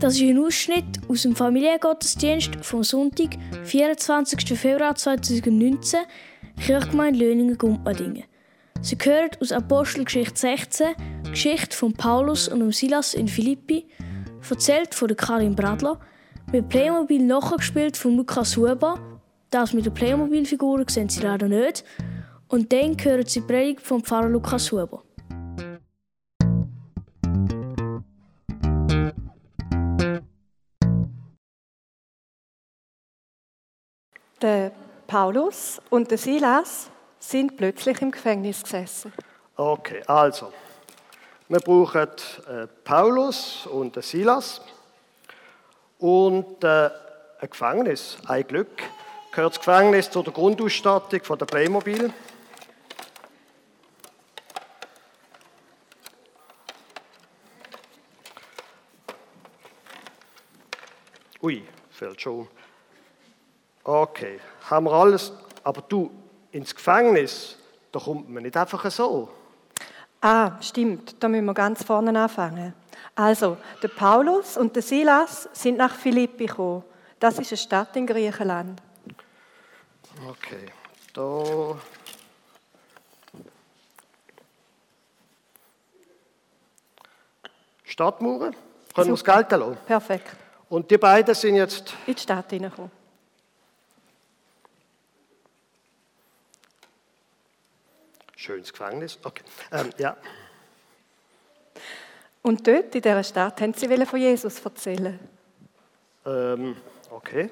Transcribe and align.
Das 0.00 0.14
ist 0.14 0.22
ein 0.22 0.38
Ausschnitt 0.38 0.98
aus 1.08 1.22
dem 1.22 1.36
Familiengottesdienst 1.36 2.56
vom 2.62 2.82
Sonntag, 2.82 3.36
24. 3.64 4.58
Februar 4.58 4.94
2019, 4.94 6.00
Kirchgemeinde 6.58 7.18
Löningen-Gumpmadingen. 7.18 8.24
Sie 8.80 8.96
gehört 8.96 9.38
aus 9.42 9.52
Apostelgeschichte 9.52 10.40
16, 10.40 10.86
Geschichte 11.28 11.76
von 11.76 11.92
Paulus 11.92 12.48
und 12.48 12.62
um 12.62 12.72
Silas 12.72 13.12
in 13.12 13.28
Philippi, 13.28 13.88
erzählt 14.48 14.94
von 14.94 15.14
Karin 15.14 15.54
Bradler, 15.54 16.00
mit 16.50 16.70
Playmobil 16.70 17.22
nachgespielt 17.22 17.98
von 17.98 18.16
Lukas 18.16 18.56
Huber, 18.56 18.98
das 19.50 19.74
mit 19.74 19.84
den 19.84 19.92
Playmobil-Figuren 19.92 20.88
sehen 20.88 21.10
Sie 21.10 21.20
leider 21.20 21.46
nicht, 21.46 21.84
und 22.48 22.72
dann 22.72 22.96
hören 22.98 23.26
Sie 23.26 23.40
die 23.40 23.46
Predigt 23.46 23.82
vom 23.82 24.02
Pfarrer 24.02 24.30
Lukas 24.30 24.72
Huber. 24.72 25.02
Der 34.40 34.72
Paulus 35.06 35.82
und 35.90 36.10
der 36.10 36.16
Silas 36.16 36.90
sind 37.18 37.56
plötzlich 37.56 38.00
im 38.00 38.10
Gefängnis 38.10 38.62
gesessen. 38.62 39.12
Okay, 39.54 40.02
also, 40.06 40.52
wir 41.48 41.60
brauchen 41.60 42.08
äh, 42.48 42.66
Paulus 42.82 43.66
und 43.66 44.02
Silas 44.02 44.62
und 45.98 46.64
äh, 46.64 46.90
ein 47.40 47.50
Gefängnis. 47.50 48.16
Ein 48.26 48.46
Glück 48.46 48.82
gehört 49.30 49.56
das 49.56 49.58
Gefängnis 49.58 50.10
zu 50.10 50.22
der 50.22 50.32
Grundausstattung 50.32 51.22
von 51.22 51.38
der 51.38 51.46
Playmobil. 51.46 52.10
Ui, 61.42 61.64
fällt 61.90 62.20
schon. 62.20 62.48
Okay, 63.84 64.40
haben 64.68 64.86
wir 64.86 64.92
alles. 64.92 65.32
Aber 65.64 65.82
du, 65.82 66.10
ins 66.52 66.74
Gefängnis, 66.74 67.56
da 67.92 67.98
kommt 67.98 68.28
man 68.28 68.42
nicht 68.42 68.56
einfach 68.56 68.90
so. 68.90 69.30
Ah, 70.20 70.60
stimmt, 70.60 71.22
da 71.22 71.28
müssen 71.28 71.46
wir 71.46 71.54
ganz 71.54 71.82
vorne 71.82 72.18
anfangen. 72.18 72.74
Also, 73.14 73.56
der 73.82 73.88
Paulus 73.88 74.56
und 74.56 74.74
der 74.76 74.82
Silas 74.82 75.48
sind 75.52 75.78
nach 75.78 75.94
Philippi 75.94 76.46
gekommen. 76.46 76.84
Das 77.18 77.38
ist 77.38 77.50
eine 77.50 77.56
Stadt 77.58 77.96
in 77.96 78.06
Griechenland. 78.06 78.80
Okay, 80.28 80.66
da. 81.14 81.76
Stadtmauern, 87.84 88.54
können 88.94 89.08
wir 89.08 89.14
das 89.14 89.24
Geld 89.24 89.50
lassen. 89.50 89.76
Perfekt. 89.86 90.36
Und 90.68 90.90
die 90.90 90.98
beiden 90.98 91.34
sind 91.34 91.56
jetzt. 91.56 91.94
In 92.06 92.14
die 92.14 92.20
Stadt 92.20 92.50
hineingekommen. 92.50 92.99
Schönes 98.40 98.72
Gefängnis. 98.72 99.18
Okay. 99.22 99.42
Ähm, 99.70 99.90
ja. 99.98 100.16
Und 102.40 102.66
dort 102.66 102.94
in 102.94 103.02
dieser 103.02 103.22
Stadt 103.22 103.60
haben 103.60 103.74
sie 103.74 104.06
von 104.06 104.18
Jesus 104.18 104.64
erzählen. 104.64 105.20
Ähm, 106.24 106.74
okay. 107.10 107.50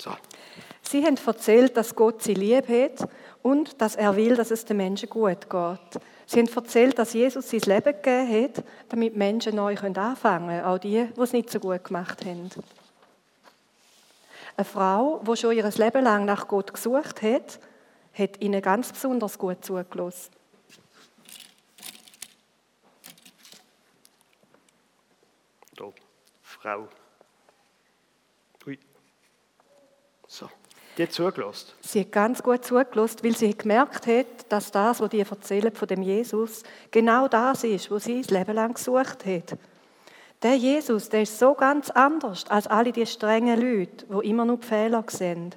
So. 0.00 0.12
Sie 0.82 1.04
haben 1.04 1.18
erzählt, 1.26 1.76
dass 1.76 1.92
Gott 1.96 2.22
sie 2.22 2.34
lieb 2.34 2.68
hat 2.68 3.08
und 3.42 3.80
dass 3.80 3.96
er 3.96 4.14
will, 4.14 4.36
dass 4.36 4.52
es 4.52 4.64
den 4.64 4.76
Menschen 4.76 5.10
gut 5.10 5.50
geht. 5.50 6.02
Sie 6.26 6.38
haben 6.38 6.54
erzählt, 6.54 6.96
dass 7.00 7.14
Jesus 7.14 7.50
sein 7.50 7.62
Leben 7.62 8.00
gegeben 8.00 8.44
hat, 8.44 8.64
damit 8.88 9.16
Menschen 9.16 9.56
neu 9.56 9.74
anfangen 9.76 10.46
können, 10.46 10.64
auch 10.64 10.78
die, 10.78 11.08
die 11.16 11.20
es 11.20 11.32
nicht 11.32 11.50
so 11.50 11.58
gut 11.58 11.82
gemacht 11.82 12.24
haben. 12.24 12.48
Eine 14.60 14.66
Frau, 14.66 15.22
die 15.26 15.36
schon 15.38 15.56
ihr 15.56 15.66
Leben 15.70 16.04
lang 16.04 16.26
nach 16.26 16.46
Gott 16.46 16.74
gesucht 16.74 17.22
hat, 17.22 17.58
hat 18.12 18.42
ihnen 18.42 18.60
ganz 18.60 18.92
besonders 18.92 19.38
gut 19.38 19.64
zugelassen. 19.64 20.30
Da, 25.74 25.84
Frau. 26.42 26.88
Ui. 28.66 28.78
So, 30.28 30.50
die 30.98 31.04
hat 31.04 31.12
zugelassen. 31.12 31.72
Sie 31.80 32.00
hat 32.00 32.12
ganz 32.12 32.42
gut 32.42 32.62
zugelassen, 32.62 33.20
weil 33.22 33.34
sie 33.34 33.56
gemerkt 33.56 34.06
hat, 34.06 34.52
dass 34.52 34.70
das, 34.70 35.00
was 35.00 35.08
die 35.08 35.20
erzählen 35.20 35.74
von 35.74 35.88
dem 35.88 36.02
Jesus, 36.02 36.64
genau 36.90 37.28
das 37.28 37.64
ist, 37.64 37.90
was 37.90 38.04
sie 38.04 38.20
das 38.20 38.30
Leben 38.30 38.54
lang 38.54 38.74
gesucht 38.74 39.24
hat. 39.24 39.56
Der 40.42 40.56
Jesus, 40.56 41.10
der 41.10 41.22
ist 41.22 41.38
so 41.38 41.54
ganz 41.54 41.90
anders 41.90 42.46
als 42.48 42.66
alle 42.66 42.92
die 42.92 43.04
strengen 43.04 43.60
Leute, 43.60 44.06
wo 44.08 44.20
immer 44.20 44.44
nur 44.44 44.58
Fehler 44.58 45.04
sehen. 45.06 45.54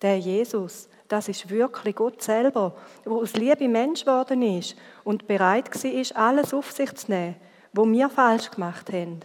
Der 0.00 0.18
Jesus, 0.18 0.88
das 1.08 1.28
ist 1.28 1.50
wirklich 1.50 1.94
Gott 1.96 2.22
selber, 2.22 2.74
wo 3.04 3.20
aus 3.20 3.34
Liebe 3.34 3.68
Mensch 3.68 4.04
geworden 4.04 4.42
ist 4.42 4.76
und 5.04 5.26
bereit 5.26 5.70
war, 5.74 6.22
alles 6.22 6.54
auf 6.54 6.72
sich 6.72 6.94
zu 6.94 7.10
nehmen, 7.10 7.36
wo 7.74 7.86
wir 7.86 8.08
falsch 8.08 8.50
gemacht 8.50 8.90
haben. 8.92 9.20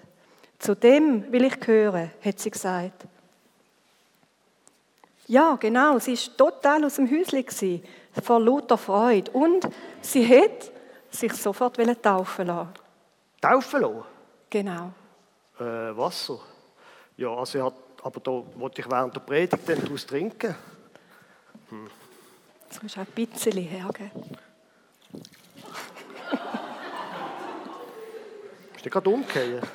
Zu 0.60 0.76
dem 0.76 1.32
will 1.32 1.46
ich 1.46 1.56
hören, 1.66 2.12
hat 2.24 2.40
sie 2.40 2.52
gesagt. 2.52 3.08
Ja, 5.28 5.56
genau, 5.56 6.00
sie 6.00 6.14
ist 6.14 6.38
total 6.38 6.84
aus 6.84 6.96
dem 6.96 7.10
Häuschen 7.10 7.84
vor 8.22 8.42
lauter 8.42 8.78
Freude 8.78 9.32
und 9.32 9.70
sie 10.02 10.28
hat 10.28 10.72
sich 11.12 11.34
sofort 11.34 11.78
taufen 12.02 12.48
lassen. 12.48 12.70
Taufen 13.40 13.82
lassen? 13.82 14.19
Genau. 14.50 14.92
Äh, 15.60 15.64
Wasser? 15.96 16.40
Ja, 17.18 17.36
also 17.36 17.66
hat, 17.66 17.74
aber 18.04 18.20
da 18.20 18.44
wollte 18.56 18.82
ich 18.82 18.90
während 18.90 19.16
der 19.16 19.20
Predigt 19.20 19.68
dann 19.68 19.82
daraus 19.82 20.06
trinken. 20.06 20.56
Hm. 21.70 21.90
Jetzt 22.66 22.82
musst 22.82 22.96
du 22.96 23.02
auch 23.02 23.06
ein 23.06 23.12
bisschen 23.14 23.58
hergeben. 23.58 24.12
Ist 28.76 28.86
der 28.86 28.92
gerade 28.92 29.10
umgekehrt? 29.10 29.68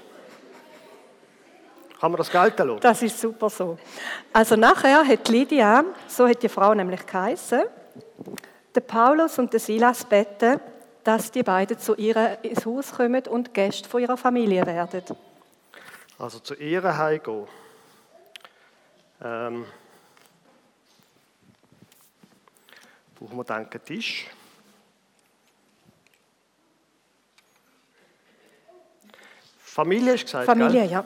Kann 2.00 2.10
man 2.10 2.18
das 2.18 2.30
Geld 2.30 2.58
lassen? 2.58 2.80
Das 2.80 3.02
ist 3.02 3.20
super 3.20 3.50
so. 3.50 3.78
Also 4.32 4.56
nachher 4.56 5.06
hat 5.06 5.28
Lydia, 5.28 5.84
so 6.06 6.28
hat 6.28 6.42
die 6.42 6.48
Frau 6.48 6.74
nämlich 6.74 7.06
geheißen, 7.06 7.62
der 8.74 8.80
Paulus 8.80 9.38
und 9.38 9.52
der 9.52 9.60
Silas 9.60 10.04
beten, 10.04 10.60
dass 11.04 11.30
die 11.30 11.42
beiden 11.42 11.78
zu 11.78 11.94
ihr 11.94 12.38
ins 12.42 12.64
Haus 12.66 12.92
kommen 12.92 13.26
und 13.28 13.54
Gäste 13.54 13.88
von 13.88 14.00
ihrer 14.00 14.16
Familie 14.16 14.66
werden. 14.66 15.02
Also 16.18 16.38
zu 16.38 16.54
ihr 16.54 16.82
heimgehen. 16.82 17.46
Ähm, 19.22 19.66
brauchen 23.14 23.36
wir 23.36 23.44
dann 23.44 23.70
einen 23.70 23.84
Tisch. 23.84 24.26
Familie 29.58 30.14
ist 30.14 30.24
gesagt, 30.24 30.46
Familie, 30.46 30.82
gell? 30.82 30.90
ja. 30.90 31.04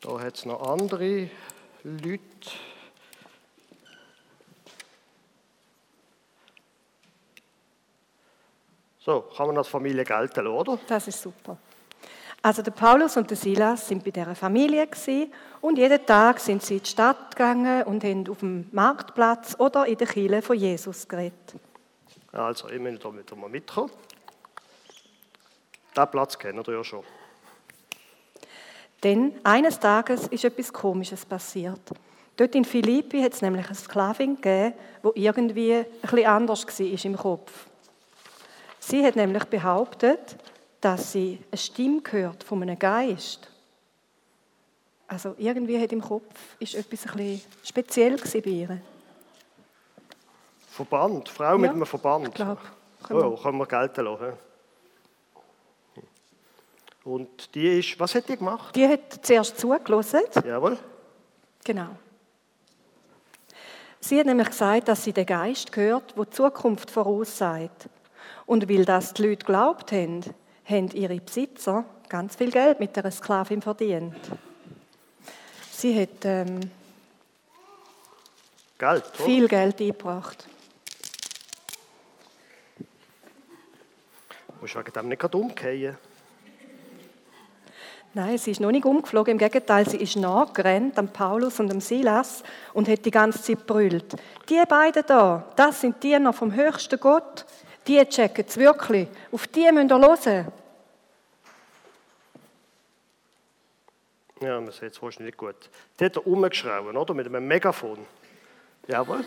Da 0.00 0.20
hat 0.20 0.36
es 0.36 0.44
noch 0.44 0.62
andere 0.62 1.28
Leute. 1.82 2.35
So, 9.06 9.20
kann 9.36 9.46
man 9.46 9.56
als 9.56 9.68
Familie 9.68 10.02
gelten, 10.02 10.48
oder? 10.48 10.80
Das 10.88 11.06
ist 11.06 11.22
super. 11.22 11.56
Also 12.42 12.60
der 12.60 12.72
Paulus 12.72 13.16
und 13.16 13.30
der 13.30 13.36
Silas 13.36 13.86
sind 13.86 14.02
bei 14.02 14.10
dieser 14.10 14.34
Familie 14.34 14.88
und 15.60 15.78
jeden 15.78 16.04
Tag 16.04 16.40
sind 16.40 16.60
sie 16.60 16.78
in 16.78 16.82
die 16.82 16.90
Stadt 16.90 17.30
gegangen 17.36 17.84
und 17.84 18.02
haben 18.02 18.28
auf 18.28 18.38
dem 18.40 18.68
Marktplatz 18.72 19.54
oder 19.60 19.86
in 19.86 19.96
der 19.96 20.08
Kirche 20.08 20.42
von 20.42 20.56
Jesus 20.56 21.06
geredet. 21.06 21.54
Also, 22.32 22.68
ich 22.68 22.80
möchte 22.80 23.08
da 23.08 23.16
wieder 23.16 23.36
mal 23.36 23.48
mitkommen. 23.48 23.92
Diesen 25.94 26.10
Platz 26.10 26.36
kennen 26.36 26.64
ihr 26.66 26.74
ja 26.74 26.82
schon. 26.82 27.04
Denn 29.04 29.34
eines 29.44 29.78
Tages 29.78 30.26
ist 30.26 30.44
etwas 30.44 30.72
Komisches 30.72 31.24
passiert. 31.24 31.80
Dort 32.36 32.56
in 32.56 32.64
Philippi 32.64 33.22
hat 33.22 33.34
es 33.34 33.42
nämlich 33.42 33.66
eine 33.66 33.76
Sklavin 33.76 34.34
gegeben, 34.34 34.74
die 35.04 35.24
irgendwie 35.24 35.74
ein 35.74 35.86
bisschen 36.02 36.26
anders 36.26 36.66
war 36.66 37.04
im 37.04 37.16
Kopf. 37.16 37.66
Sie 38.88 39.04
hat 39.04 39.16
nämlich 39.16 39.42
behauptet, 39.46 40.36
dass 40.80 41.10
sie 41.10 41.40
eine 41.50 41.58
Stimme 41.58 42.02
gehört 42.02 42.44
von 42.44 42.62
einem 42.62 42.78
Geist. 42.78 43.48
Also 45.08 45.34
irgendwie 45.38 45.82
hat 45.82 45.90
im 45.90 46.00
Kopf 46.00 46.54
ist 46.60 46.76
etwas 46.76 47.04
ein 47.04 47.16
bisschen 47.16 47.52
speziell 47.64 48.16
bei 48.16 48.48
ihr. 48.48 48.80
Verband, 50.68 51.28
Frau 51.28 51.50
ja, 51.50 51.58
mit 51.58 51.70
einem 51.70 51.84
Verband. 51.84 52.28
Ich 52.28 52.34
glaube. 52.34 52.60
Oh, 53.10 53.36
können 53.36 53.58
wir 53.58 53.66
gelten 53.66 54.04
lassen. 54.04 54.32
Und 57.02 57.56
die 57.56 57.80
ist, 57.80 57.98
was 57.98 58.14
hat 58.14 58.28
die 58.28 58.36
gemacht? 58.36 58.76
Die 58.76 58.86
hat 58.86 59.18
zuerst 59.20 59.58
zugelassen. 59.58 60.22
Jawohl. 60.44 60.78
Genau. 61.64 61.88
Sie 63.98 64.16
hat 64.16 64.26
nämlich 64.26 64.48
gesagt, 64.48 64.86
dass 64.86 65.02
sie 65.02 65.12
den 65.12 65.26
Geist 65.26 65.72
gehört, 65.72 66.16
der 66.16 66.24
die 66.24 66.30
Zukunft 66.30 66.88
voraussagt. 66.88 67.88
Und 68.46 68.68
weil 68.68 68.84
das 68.84 69.12
die 69.12 69.26
Leute 69.26 69.44
glaubt 69.44 69.92
haben, 69.92 70.22
haben 70.64 70.88
ihre 70.92 71.20
Besitzer 71.20 71.84
ganz 72.08 72.36
viel 72.36 72.50
Geld 72.50 72.80
mit 72.80 72.96
der 72.96 73.10
Sklavin 73.10 73.60
verdient. 73.60 74.14
Sie 75.70 76.00
hat 76.00 76.24
ähm, 76.24 76.60
Geld, 78.78 79.04
viel 79.14 79.48
Geld 79.48 79.80
eingebracht. 79.80 80.46
Du 84.48 84.54
musst 84.60 84.76
wegen 84.76 84.92
dem 84.92 85.08
nicht 85.08 85.34
umgehen. 85.34 85.96
Nein, 88.14 88.38
sie 88.38 88.52
ist 88.52 88.60
noch 88.60 88.70
nicht 88.70 88.86
umgeflogen. 88.86 89.32
Im 89.32 89.38
Gegenteil, 89.38 89.86
sie 89.86 89.98
ist 89.98 90.16
nachgerannt 90.16 90.98
am 90.98 91.08
Paulus 91.08 91.60
und 91.60 91.70
am 91.70 91.82
Silas 91.82 92.42
und 92.72 92.88
hat 92.88 93.04
die 93.04 93.10
ganze 93.10 93.42
Zeit 93.42 93.66
brüllt. 93.66 94.16
Die 94.48 94.62
beiden 94.66 95.04
da, 95.06 95.44
das 95.54 95.82
sind 95.82 96.02
die 96.02 96.08
Diener 96.08 96.32
vom 96.32 96.54
höchsten 96.54 96.98
Gott. 96.98 97.44
Die 97.86 98.04
checken 98.04 98.44
es 98.46 98.56
wirklich. 98.56 99.08
Auf 99.30 99.46
die 99.46 99.70
müsst 99.72 99.90
ihr 99.90 99.98
hören. 99.98 100.52
Ja, 104.40 104.60
man 104.60 104.70
sieht 104.70 104.92
es 104.92 105.02
wahrscheinlich 105.02 105.34
nicht 105.34 105.38
gut. 105.38 105.70
Die 105.98 106.04
hat 106.04 106.16
er 106.16 106.26
umgeschrauben, 106.26 106.96
oder? 106.96 107.14
Mit 107.14 107.26
einem 107.26 107.46
Megafon. 107.46 107.98
Jawohl. 108.86 109.24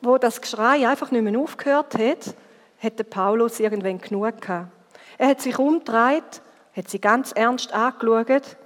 Wo 0.00 0.16
das 0.16 0.40
Geschrei 0.40 0.88
einfach 0.88 1.10
nicht 1.10 1.22
mehr 1.22 1.38
aufgehört 1.38 1.94
hat, 1.98 2.34
hat 2.82 2.98
der 2.98 3.04
Paulus 3.04 3.60
irgendwann 3.60 3.98
genug 3.98 4.40
gehabt. 4.40 4.70
Er 5.18 5.28
hat 5.28 5.40
sich 5.40 5.58
umgedreht, 5.58 6.42
hat 6.74 6.88
sie 6.88 7.00
ganz 7.00 7.32
ernst 7.32 7.72
angeschaut, 7.72 8.56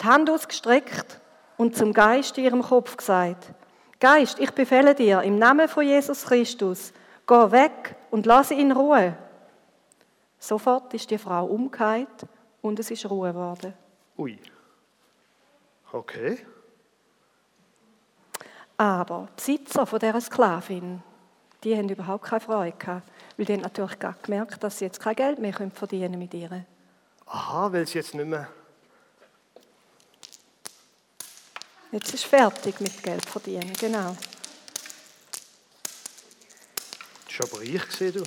die 0.00 0.04
Hand 0.04 0.30
ausgestreckt 0.30 1.20
und 1.56 1.76
zum 1.76 1.92
Geist 1.92 2.36
in 2.38 2.44
ihrem 2.44 2.62
Kopf 2.62 2.96
gesagt, 2.96 3.52
Geist, 4.00 4.38
ich 4.38 4.50
befehle 4.50 4.94
dir 4.94 5.22
im 5.22 5.38
Namen 5.38 5.68
von 5.68 5.84
Jesus 5.84 6.26
Christus, 6.26 6.92
geh 7.26 7.50
weg 7.50 7.96
und 8.10 8.26
lass 8.26 8.50
ihn 8.50 8.58
in 8.58 8.72
Ruhe. 8.72 9.16
Sofort 10.38 10.92
ist 10.94 11.10
die 11.10 11.18
Frau 11.18 11.46
umgekehrt 11.46 12.26
und 12.60 12.78
es 12.78 12.90
ist 12.90 13.08
Ruhe 13.08 13.32
geworden. 13.32 13.72
Ui. 14.18 14.38
Okay. 15.92 16.38
Aber 18.76 19.28
die 19.38 19.56
Besitzer 19.56 19.86
von 19.86 19.98
dieser 19.98 20.20
Sklavin, 20.20 21.02
die 21.62 21.76
haben 21.76 21.88
überhaupt 21.88 22.24
keine 22.24 22.40
Freude 22.40 22.76
gehabt, 22.76 23.08
weil 23.36 23.46
die 23.46 23.52
haben 23.54 23.60
natürlich 23.60 23.98
gerade 23.98 24.18
gemerkt, 24.22 24.62
dass 24.62 24.78
sie 24.78 24.86
jetzt 24.86 25.00
kein 25.00 25.14
Geld 25.14 25.38
mehr 25.38 25.54
verdienen 25.70 26.18
mit 26.18 26.34
ihr. 26.34 26.66
Aha, 27.26 27.72
weil 27.72 27.86
sie 27.86 27.98
jetzt 27.98 28.14
nicht 28.14 28.26
mehr. 28.26 28.48
Jetzt 31.92 32.12
ist 32.12 32.24
fertig 32.24 32.80
mit 32.80 33.02
Geld 33.02 33.24
verdienen, 33.24 33.72
genau. 33.78 34.16
Das 37.36 37.50
war 37.50 37.58
aber 37.58 37.66
gewesen, 37.66 38.12
du. 38.12 38.22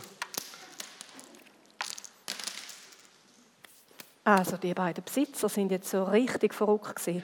Also 4.26 4.58
die 4.58 4.74
beiden 4.74 5.02
Besitzer 5.02 5.48
sind 5.48 5.72
jetzt 5.72 5.90
so 5.90 6.04
richtig 6.04 6.54
verrückt 6.54 6.98
gewesen. 6.98 7.24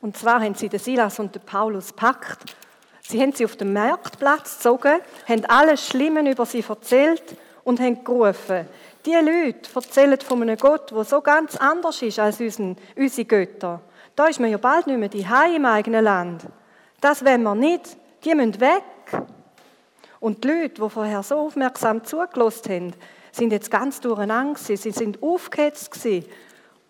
Und 0.00 0.16
zwar 0.16 0.40
haben 0.40 0.54
sie 0.54 0.70
den 0.70 0.80
Silas 0.80 1.18
und 1.18 1.34
den 1.34 1.42
Paulus 1.42 1.88
gepackt. 1.88 2.56
Sie 3.02 3.20
haben 3.20 3.32
sie 3.32 3.44
auf 3.44 3.56
den 3.56 3.74
Marktplatz 3.74 4.56
gezogen, 4.56 5.00
haben 5.28 5.44
alles 5.44 5.86
Schlimme 5.86 6.30
über 6.30 6.46
sie 6.46 6.64
erzählt 6.66 7.36
und 7.64 7.80
haben 7.80 8.02
gerufen, 8.02 8.66
die 9.06 9.14
Leute 9.14 9.70
erzählen 9.74 10.20
von 10.20 10.42
einem 10.42 10.56
Gott, 10.56 10.90
der 10.90 11.04
so 11.04 11.20
ganz 11.20 11.56
anders 11.56 12.02
ist 12.02 12.18
als 12.18 12.40
unsere 12.40 13.24
Götter. 13.24 13.80
Da 14.16 14.26
ist 14.26 14.40
man 14.40 14.50
ja 14.50 14.58
bald 14.58 14.86
nicht 14.86 14.98
mehr 14.98 15.08
die 15.08 15.26
im 15.54 15.64
eigenen 15.64 16.04
Land. 16.04 16.46
Das 17.00 17.24
wollen 17.24 17.42
wir 17.44 17.54
nicht. 17.54 17.96
Die 18.24 18.34
müssen 18.34 18.60
weg. 18.60 18.82
Und 20.20 20.42
die 20.42 20.48
Leute, 20.48 20.82
die 20.82 20.90
vorher 20.90 21.22
so 21.22 21.36
aufmerksam 21.36 22.04
zugelassen 22.04 22.72
haben, 22.72 22.94
sind 23.30 23.52
jetzt 23.52 23.70
ganz 23.70 24.00
durcheinander. 24.00 24.58
Sie 24.58 24.76
sind 24.76 25.22
aufgehetzt. 25.22 25.96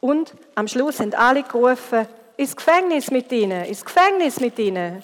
Und 0.01 0.35
am 0.55 0.69
Schluss 0.69 1.01
haben 1.01 1.13
alle 1.15 1.43
gerufen, 1.43 2.07
ins 2.37 2.57
Gefängnis 2.57 3.11
mit 3.11 3.31
ihnen, 3.33 3.65
ins 3.65 3.85
Gefängnis 3.85 4.41
mit 4.41 4.59
ihnen. 4.59 5.03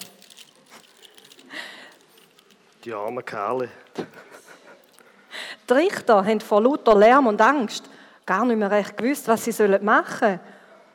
Die 2.83 2.93
armen 2.93 3.23
Kerle. 3.23 3.69
Die 5.69 5.73
Richter 5.73 6.25
haben 6.25 6.41
vor 6.41 6.61
lauter 6.61 6.95
Lärm 6.95 7.27
und 7.27 7.41
Angst 7.41 7.89
gar 8.25 8.45
nicht 8.45 8.57
mehr 8.57 8.71
recht 8.71 8.97
gewusst, 8.97 9.27
was 9.27 9.45
sie 9.45 9.79
machen 9.79 10.19
sollen. 10.19 10.39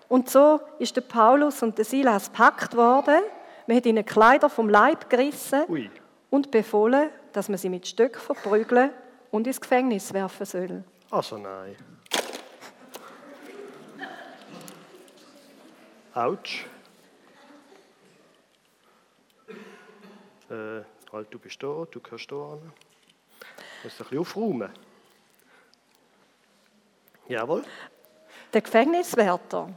Und 0.09 0.29
so 0.29 0.61
ist 0.79 0.97
der 0.97 1.03
Paulus 1.03 1.63
und 1.63 1.79
der 1.79 1.85
Silas 1.85 2.31
gepackt 2.31 2.77
worden. 2.77 3.21
Man 3.67 3.77
hat 3.77 3.87
ihnen 3.87 4.05
Kleider 4.05 4.51
vom 4.51 4.69
Leib 4.69 5.09
gerissen 5.09 5.63
Ui. 5.69 5.91
und 6.31 6.51
befohlen, 6.51 7.11
dass 7.33 7.49
man 7.49 7.59
sie 7.59 7.69
mit 7.69 7.87
Stöcken 7.87 8.21
verprügeln 8.21 8.91
und 9.31 9.47
ins 9.47 9.61
Gefängnis 9.61 10.13
werfen 10.13 10.47
soll. 10.47 10.85
Also 11.11 11.39
nein. 11.39 11.77
Autsch. 16.15 16.67
Äh, 20.51 20.83
halt, 21.13 21.29
du 21.31 21.39
bist 21.39 21.63
da, 21.63 21.87
du 21.89 22.01
gehörst 22.01 22.33
da 22.33 22.53
an. 22.53 22.73
Du 23.83 23.87
musst 23.87 24.01
ein 24.01 24.05
bisschen 24.05 24.19
aufräumen. 24.19 24.71
Jawohl. 27.29 27.63
Der 28.53 28.61
Gefängniswärter, 28.61 29.69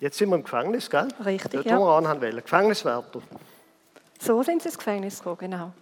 Jetzt 0.00 0.18
sind 0.18 0.30
wir 0.30 0.36
im 0.36 0.42
Gefängnis, 0.42 0.90
gell? 0.90 1.06
Richtig, 1.24 1.52
Dort, 1.52 1.66
ja. 1.66 1.78
wo 1.78 1.84
wir 1.84 1.96
anhaben 1.96 2.20
wollen. 2.22 2.36
Gefängniswärter. 2.42 3.22
so 4.18 4.42
sind 4.42 4.60
sie 4.62 4.68
ins 4.68 4.76
Gefängnis 4.78 5.18
gekommen, 5.18 5.38
genau. 5.38 5.72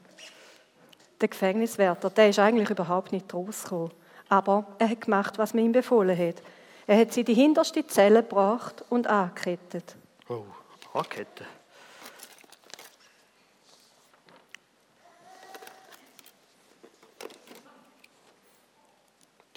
Der 1.21 1.29
Gefängniswärter, 1.29 2.11
der 2.11 2.29
ist 2.29 2.39
eigentlich 2.39 2.69
überhaupt 2.69 3.13
nicht 3.13 3.33
rausgekommen. 3.33 3.93
Aber 4.29 4.67
er 4.79 4.91
hat 4.91 5.01
gemacht, 5.01 5.39
was 5.39 5.55
man 5.55 5.65
ihm 5.65 5.73
befohlen 5.73 6.19
hat. 6.19 6.43
Er 6.87 6.99
hat 6.99 7.15
sie 7.15 7.21
in 7.21 7.27
die 7.27 7.35
hinterste 7.35 7.87
Zelle 7.87 8.23
gebracht 8.23 8.85
und 8.91 9.07
angekettet. 9.07 9.97
Oh, 10.29 10.45
Rakete. 10.95 11.45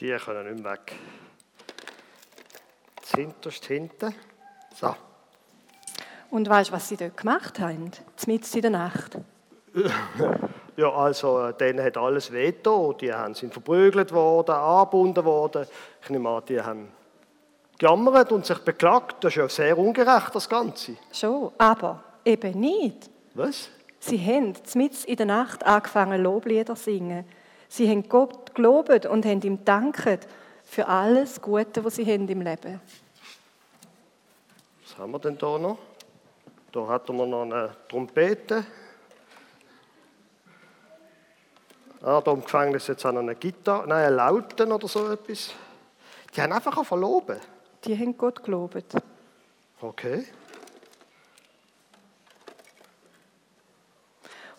Die 0.03 0.11
können 0.17 0.53
nicht 0.53 0.61
mehr 0.61 0.73
weg. 0.73 0.95
Hinterst 3.15 3.63
hinten. 3.63 4.13
So. 4.75 4.93
Und 6.29 6.49
weißt 6.49 6.71
du, 6.71 6.73
was 6.73 6.89
sie 6.89 6.97
dort 6.97 7.15
gemacht 7.15 7.57
haben? 7.61 7.89
Mitten 8.27 8.55
in 8.55 8.61
der 8.61 8.71
Nacht. 8.71 9.17
Ja, 10.75 10.89
also, 10.91 11.39
äh, 11.39 11.53
denen 11.53 11.85
hat 11.85 11.97
alles 11.97 12.31
veto. 12.31 12.93
Die 12.93 13.13
haben, 13.13 13.35
sind 13.35 13.53
verprügelt 13.53 14.11
worden, 14.11 14.55
angebunden 14.55 15.23
worden. 15.23 15.67
Ich 16.01 16.09
nehme 16.09 16.27
an, 16.27 16.41
die 16.49 16.59
haben 16.59 16.87
gejammert 17.77 18.31
und 18.31 18.43
sich 18.43 18.57
beklagt. 18.57 19.23
Das 19.23 19.33
ist 19.33 19.37
ja 19.37 19.47
sehr 19.47 19.77
ungerecht, 19.77 20.33
das 20.33 20.49
Ganze. 20.49 20.97
Schon, 21.11 21.51
aber 21.59 22.03
eben 22.25 22.59
nicht. 22.59 23.07
Was? 23.35 23.69
Sie 23.99 24.17
haben 24.17 24.55
mitten 24.73 25.05
in 25.05 25.15
der 25.15 25.27
Nacht 25.27 25.63
angefangen, 25.63 26.23
Loblieder 26.23 26.75
zu 26.75 26.85
singen. 26.85 27.23
Sie 27.73 27.89
haben 27.89 28.07
Gott 28.07 28.53
gelobt 28.53 29.07
und 29.07 29.25
haben 29.25 29.41
ihm 29.41 29.65
danket 29.65 30.27
für 30.63 30.87
alles 30.87 31.41
Gute, 31.41 31.83
was 31.83 31.95
sie 31.95 32.05
haben 32.05 32.29
im 32.29 32.41
Leben. 32.41 32.79
Was 34.83 34.95
haben 34.99 35.11
wir 35.11 35.17
denn 35.17 35.35
da 35.39 35.57
noch? 35.57 35.79
Da 36.71 36.87
hatten 36.87 37.17
wir 37.17 37.25
noch 37.25 37.41
eine 37.41 37.75
Trompete. 37.89 38.63
Ah, 42.03 42.21
da 42.21 42.31
im 42.33 42.43
Gefängnis 42.43 42.85
jetzt 42.85 43.03
auch 43.07 43.11
noch 43.11 43.21
eine 43.21 43.33
Gitarre, 43.33 43.87
nein, 43.87 44.05
eine 44.05 44.15
Lauten 44.17 44.71
oder 44.71 44.87
so 44.87 45.11
etwas. 45.11 45.49
Die 46.35 46.41
haben 46.43 46.51
einfach 46.53 46.77
auch 46.77 46.85
verloben. 46.85 47.39
Die 47.85 47.97
haben 47.97 48.15
Gott 48.15 48.43
gelobt. 48.43 48.93
Okay. 49.81 50.27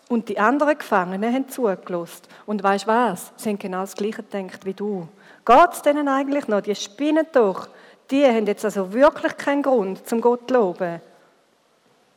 Und 0.07 0.29
die 0.29 0.37
anderen 0.37 0.77
Gefangenen 0.77 1.33
haben 1.33 1.49
zugelassen. 1.49 2.23
Und 2.45 2.61
weißt 2.61 2.85
was? 2.85 3.33
Sie 3.37 3.49
haben 3.49 3.59
genau 3.59 3.81
das 3.81 3.95
Gleiche 3.95 4.23
gedacht 4.23 4.65
wie 4.65 4.73
du. 4.73 5.07
Geht 5.43 5.73
es 5.73 5.81
denen 5.81 6.07
eigentlich 6.07 6.47
noch? 6.47 6.61
Die 6.61 6.75
spinnen 6.75 7.25
doch. 7.31 7.69
Die 8.11 8.23
haben 8.23 8.45
jetzt 8.45 8.63
also 8.63 8.93
wirklich 8.93 9.35
keinen 9.37 9.63
Grund, 9.63 10.07
zum 10.07 10.21
Gott 10.21 10.47
zu 10.47 10.53
loben. 10.53 11.01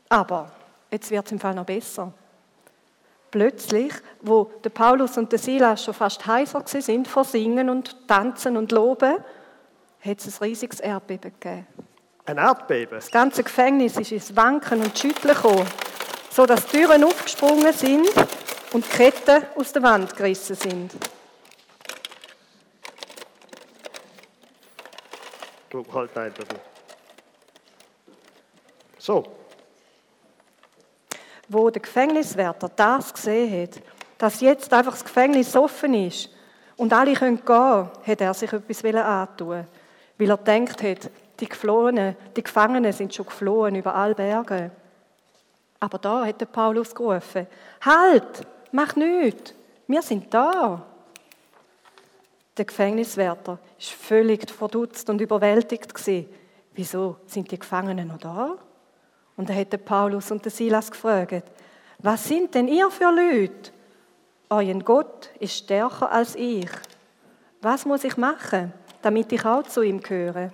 Aber 0.09 0.50
jetzt 0.90 1.11
wird 1.11 1.25
es 1.26 1.33
im 1.33 1.38
Fall 1.38 1.54
noch 1.54 1.64
besser. 1.64 2.12
Plötzlich, 3.30 3.92
wo 4.23 4.50
der 4.64 4.71
Paulus 4.71 5.18
und 5.18 5.30
der 5.33 5.38
Silas 5.38 5.85
schon 5.85 5.95
fast 5.95 6.26
heiser 6.26 6.62
sind 6.64 7.07
vor 7.07 7.25
Singen 7.25 7.68
und 7.68 8.09
Tanzen 8.09 8.57
und 8.57 8.73
Loben, 8.73 9.16
hat 10.00 10.18
es 10.18 10.40
ein 10.40 10.45
riesiges 10.45 10.80
Erdbeben 10.80 11.33
gegeben. 11.38 11.66
Ein 12.25 12.38
Erdbeben. 12.38 12.95
Das 12.97 13.11
ganze 13.11 13.42
Gefängnis 13.42 13.97
ist 13.97 14.12
ins 14.12 14.35
Wanken 14.35 14.83
und 14.83 14.99
Schütteln 14.99 15.35
gekommen, 15.35 15.66
so 16.30 16.47
dass 16.47 16.66
die 16.66 16.78
Türen 16.78 17.04
aufgesprungen 17.04 17.73
sind 17.73 18.08
und 18.73 18.85
die 18.85 18.97
Ketten 18.97 19.44
aus 19.56 19.73
der 19.73 19.82
Wand 19.82 20.16
gerissen 20.16 20.56
sind. 20.56 20.92
Du, 25.70 25.85
halt, 25.92 26.14
nein, 26.14 26.32
das 26.37 26.49
nicht. 26.49 26.61
So, 28.99 29.25
Wo 31.49 31.70
der 31.70 31.80
Gefängniswärter 31.80 32.70
das 32.75 33.12
gesehen 33.12 33.62
hat, 33.62 33.82
dass 34.18 34.40
jetzt 34.40 34.73
einfach 34.73 34.92
das 34.92 35.04
Gefängnis 35.04 35.56
offen 35.56 35.94
ist 35.94 36.30
und 36.76 36.92
alle 36.92 37.14
können 37.14 37.44
gehen, 37.44 37.90
hat 38.06 38.20
er 38.20 38.35
sich 38.35 38.52
etwas 38.52 38.85
antun 38.85 39.66
weil 40.18 40.30
er 40.30 40.37
denkt 40.37 40.82
hat, 40.82 41.11
die 41.40 41.49
Geflohenen, 41.49 42.16
die 42.37 42.42
Gefangenen 42.42 42.92
sind 42.92 43.14
schon 43.14 43.26
geflohen 43.26 43.76
über 43.76 43.94
alle 43.94 44.14
Berge. 44.14 44.73
Aber 45.80 45.99
da 45.99 46.26
hat 46.26 46.40
der 46.40 46.47
Paulus 46.47 46.94
gerufen, 46.94 47.47
halt, 47.80 48.47
mach 48.73 48.97
nichts, 48.97 49.54
wir 49.87 50.02
sind 50.02 50.32
da. 50.32 50.85
Der 52.56 52.64
Gefängniswärter 52.64 53.58
ist 53.78 53.90
völlig 53.90 54.50
verdutzt 54.50 55.08
und 55.08 55.20
überwältigt. 55.20 55.92
Wieso 56.75 57.16
sind 57.26 57.50
die 57.50 57.58
Gefangenen 57.58 58.08
noch 58.08 58.18
da? 58.18 58.56
Und 59.37 59.49
er 59.49 59.56
hat 59.56 59.73
den 59.73 59.85
Paulus 59.85 60.32
und 60.32 60.50
Silas 60.50 60.90
gefragt, 60.90 61.44
was 62.00 62.26
sind 62.26 62.54
denn 62.54 62.66
ihr 62.68 62.90
für 62.90 63.11
Leute? 63.11 63.70
Euer 64.50 64.78
Gott 64.80 65.30
ist 65.38 65.56
stärker 65.56 66.11
als 66.11 66.35
ich. 66.35 66.70
Was 67.61 67.85
muss 67.85 68.04
ich 68.04 68.16
machen, 68.16 68.73
damit 69.02 69.32
ich 69.32 69.44
auch 69.44 69.62
zu 69.62 69.82
ihm 69.82 70.00
gehöre? 70.00 70.52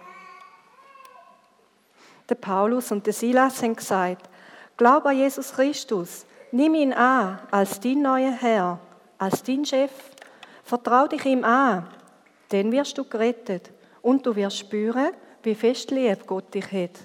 Der 2.28 2.34
Paulus 2.34 2.90
und 2.90 3.06
der 3.06 3.12
Silas 3.12 3.62
haben 3.62 3.76
gesagt, 3.76 4.28
glaub 4.76 5.06
an 5.06 5.16
Jesus 5.16 5.52
Christus, 5.52 6.26
nimm 6.52 6.74
ihn 6.74 6.92
an 6.92 7.38
als 7.50 7.80
dein 7.80 8.02
neuer 8.02 8.32
Herr, 8.32 8.78
als 9.18 9.42
dein 9.42 9.64
Chef, 9.64 9.90
vertrau 10.64 11.06
dich 11.06 11.24
ihm 11.24 11.44
an, 11.44 11.88
dann 12.48 12.72
wirst 12.72 12.96
du 12.96 13.04
gerettet 13.04 13.70
und 14.02 14.24
du 14.24 14.34
wirst 14.36 14.58
spüren, 14.58 15.12
wie 15.42 15.54
fest 15.54 15.90
lieb 15.90 16.26
Gott 16.26 16.54
dich 16.54 16.70
hat. 16.72 17.00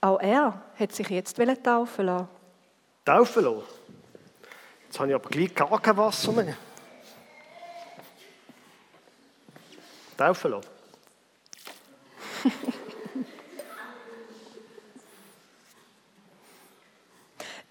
Auch 0.00 0.20
er 0.20 0.60
hat 0.78 0.92
sich 0.92 1.08
jetzt 1.08 1.36
taufen 1.64 2.06
lassen. 2.06 2.28
taufen 3.04 3.44
lassen. 3.44 3.62
Jetzt 4.84 5.00
habe 5.00 5.08
ich 5.08 5.14
aber 5.14 5.30
gleich 5.30 5.54
gar 5.54 5.80
kein 5.80 5.96
Wasser 5.96 6.32
mehr. 6.32 6.56
Taufen 10.16 10.50
lassen. 10.50 10.68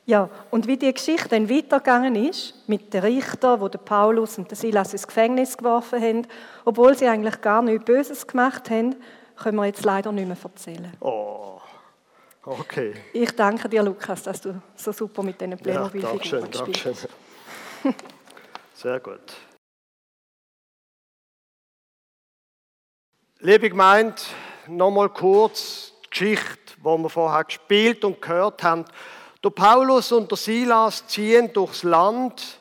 Ja, 0.05 0.29
und 0.51 0.67
wie 0.67 0.75
die 0.75 0.93
Geschichte 0.93 1.29
dann 1.29 1.49
weitergegangen 1.49 2.15
ist, 2.15 2.55
mit 2.67 2.93
den 2.93 3.03
Richtern, 3.03 3.61
wo 3.61 3.69
der 3.69 3.79
Paulus 3.79 4.37
und 4.37 4.49
der 4.49 4.57
Silas 4.57 4.91
ins 4.91 5.07
Gefängnis 5.07 5.55
geworfen 5.55 6.01
haben, 6.01 6.27
obwohl 6.65 6.97
sie 6.97 7.07
eigentlich 7.07 7.39
gar 7.39 7.61
nichts 7.61 7.85
Böses 7.85 8.27
gemacht 8.27 8.69
haben, 8.69 8.95
können 9.37 9.57
wir 9.57 9.65
jetzt 9.65 9.85
leider 9.85 10.11
nicht 10.11 10.27
mehr 10.27 10.37
erzählen. 10.43 10.91
Oh, 10.99 11.61
okay. 12.43 12.93
Ich 13.13 13.31
danke 13.31 13.69
dir, 13.69 13.81
Lukas, 13.81 14.23
dass 14.23 14.41
du 14.41 14.61
so 14.75 14.91
super 14.91 15.23
mit 15.23 15.39
diesen 15.39 15.51
Ja, 15.51 15.57
Playmobil-Figuren 15.57 16.19
danke 16.19 16.27
schön, 16.27 16.51
gespielt 16.51 16.85
danke 16.85 16.97
schön. 17.83 17.95
Sehr 18.73 18.99
gut. 18.99 19.33
Liebe 23.39 23.69
Gemeinde, 23.69 24.15
nochmal 24.67 25.09
kurz 25.09 25.93
die 26.05 26.09
Geschichte, 26.09 26.75
die 26.77 26.83
wir 26.83 27.09
vorher 27.09 27.43
gespielt 27.45 28.03
und 28.03 28.21
gehört 28.21 28.63
haben. 28.63 28.85
Der 29.43 29.49
Paulus 29.49 30.13
und 30.13 30.31
der 30.31 30.37
Silas 30.37 31.05
ziehen 31.07 31.51
durchs 31.51 31.83
Land 31.83 32.59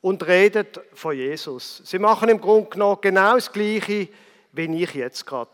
und 0.00 0.26
reden 0.26 0.66
von 0.92 1.14
Jesus. 1.14 1.80
Sie 1.84 2.00
machen 2.00 2.28
im 2.28 2.40
Grunde 2.40 2.70
genommen 2.70 2.98
genau 3.00 3.34
das 3.34 3.52
Gleiche, 3.52 4.08
wie 4.50 4.82
ich 4.82 4.94
jetzt 4.94 5.24
gerade. 5.24 5.50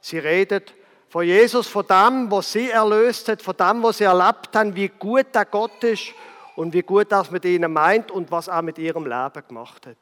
Sie 0.00 0.18
reden 0.18 0.62
von 1.10 1.26
Jesus, 1.26 1.66
von 1.66 1.86
dem, 1.86 2.30
was 2.30 2.52
sie 2.52 2.70
erlöst 2.70 3.28
hat, 3.28 3.42
von 3.42 3.54
dem, 3.54 3.82
was 3.82 3.98
sie 3.98 4.04
erlebt 4.04 4.54
haben, 4.54 4.74
wie 4.74 4.88
gut 4.88 5.26
der 5.34 5.44
Gott 5.44 5.84
ist 5.84 6.12
und 6.54 6.72
wie 6.72 6.82
gut 6.82 7.12
das 7.12 7.30
mit 7.30 7.44
ihnen 7.44 7.72
meint 7.72 8.10
und 8.10 8.30
was 8.30 8.48
er 8.48 8.62
mit 8.62 8.78
ihrem 8.78 9.04
Leben 9.04 9.46
gemacht 9.46 9.86
hat. 9.86 9.96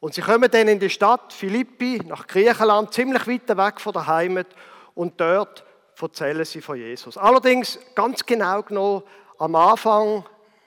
Und 0.00 0.14
sie 0.14 0.22
kommen 0.22 0.50
dann 0.50 0.68
in 0.68 0.80
die 0.80 0.88
Stadt 0.88 1.34
Philippi, 1.34 2.00
nach 2.06 2.26
Griechenland, 2.26 2.94
ziemlich 2.94 3.26
weit 3.26 3.56
weg 3.56 3.78
von 3.78 3.92
der 3.92 4.06
Heimat 4.06 4.46
und 4.94 5.20
dort 5.20 5.65
erzählen 6.00 6.44
sie 6.44 6.60
von 6.60 6.76
Jesus. 6.76 7.16
Allerdings 7.16 7.78
ganz 7.94 8.24
genau 8.24 8.62
genommen 8.62 9.02
am 9.38 9.54
Anfang 9.54 10.24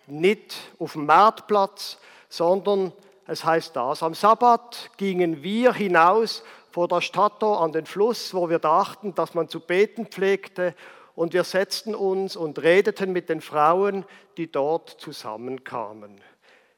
nicht 0.08 0.56
auf 0.80 0.94
dem 0.94 1.06
Marktplatz, 1.06 1.98
sondern 2.30 2.92
es 3.28 3.44
heißt 3.46 3.76
das, 3.76 4.02
am 4.02 4.14
Sabbat 4.14 4.92
gingen 4.98 5.44
wir 5.44 5.74
hinaus 5.74 6.44
vor 6.72 6.88
der 6.88 7.02
Stadt 7.02 7.44
an 7.44 7.72
den 7.72 7.86
Fluss, 7.86 8.34
wo 8.34 8.50
wir 8.50 8.60
dachten, 8.60 9.14
dass 9.16 9.34
man 9.34 9.50
zu 9.50 9.60
beten 9.60 10.08
pflegte, 10.08 10.76
und 11.20 11.34
wir 11.34 11.44
setzten 11.44 11.96
uns 11.96 12.38
und 12.38 12.64
redeten 12.64 13.12
mit 13.12 13.28
den 13.28 13.42
Frauen, 13.42 14.06
die 14.38 14.50
dort 14.50 14.90
zusammenkamen. 14.90 16.22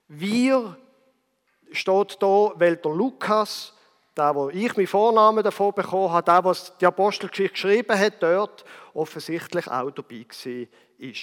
Wir 0.08 0.78
steht 1.72 2.18
da, 2.24 2.52
weil 2.56 2.78
der 2.78 2.92
Lukas, 2.92 3.76
der, 4.22 4.36
wo 4.36 4.50
ich 4.50 4.78
meinen 4.78 4.88
Vornamen 4.88 5.44
davon 5.44 5.74
bekommen 5.74 6.12
habe, 6.12 6.32
der, 6.32 6.44
was 6.44 6.78
die 6.78 6.86
Apostelgeschichte 6.86 7.54
geschrieben 7.54 7.98
hat, 7.98 8.22
dort 8.22 8.64
offensichtlich 8.94 9.68
auch 9.68 9.90
dabei 9.90 10.26
gewesen 10.28 10.68
ist. 11.00 11.22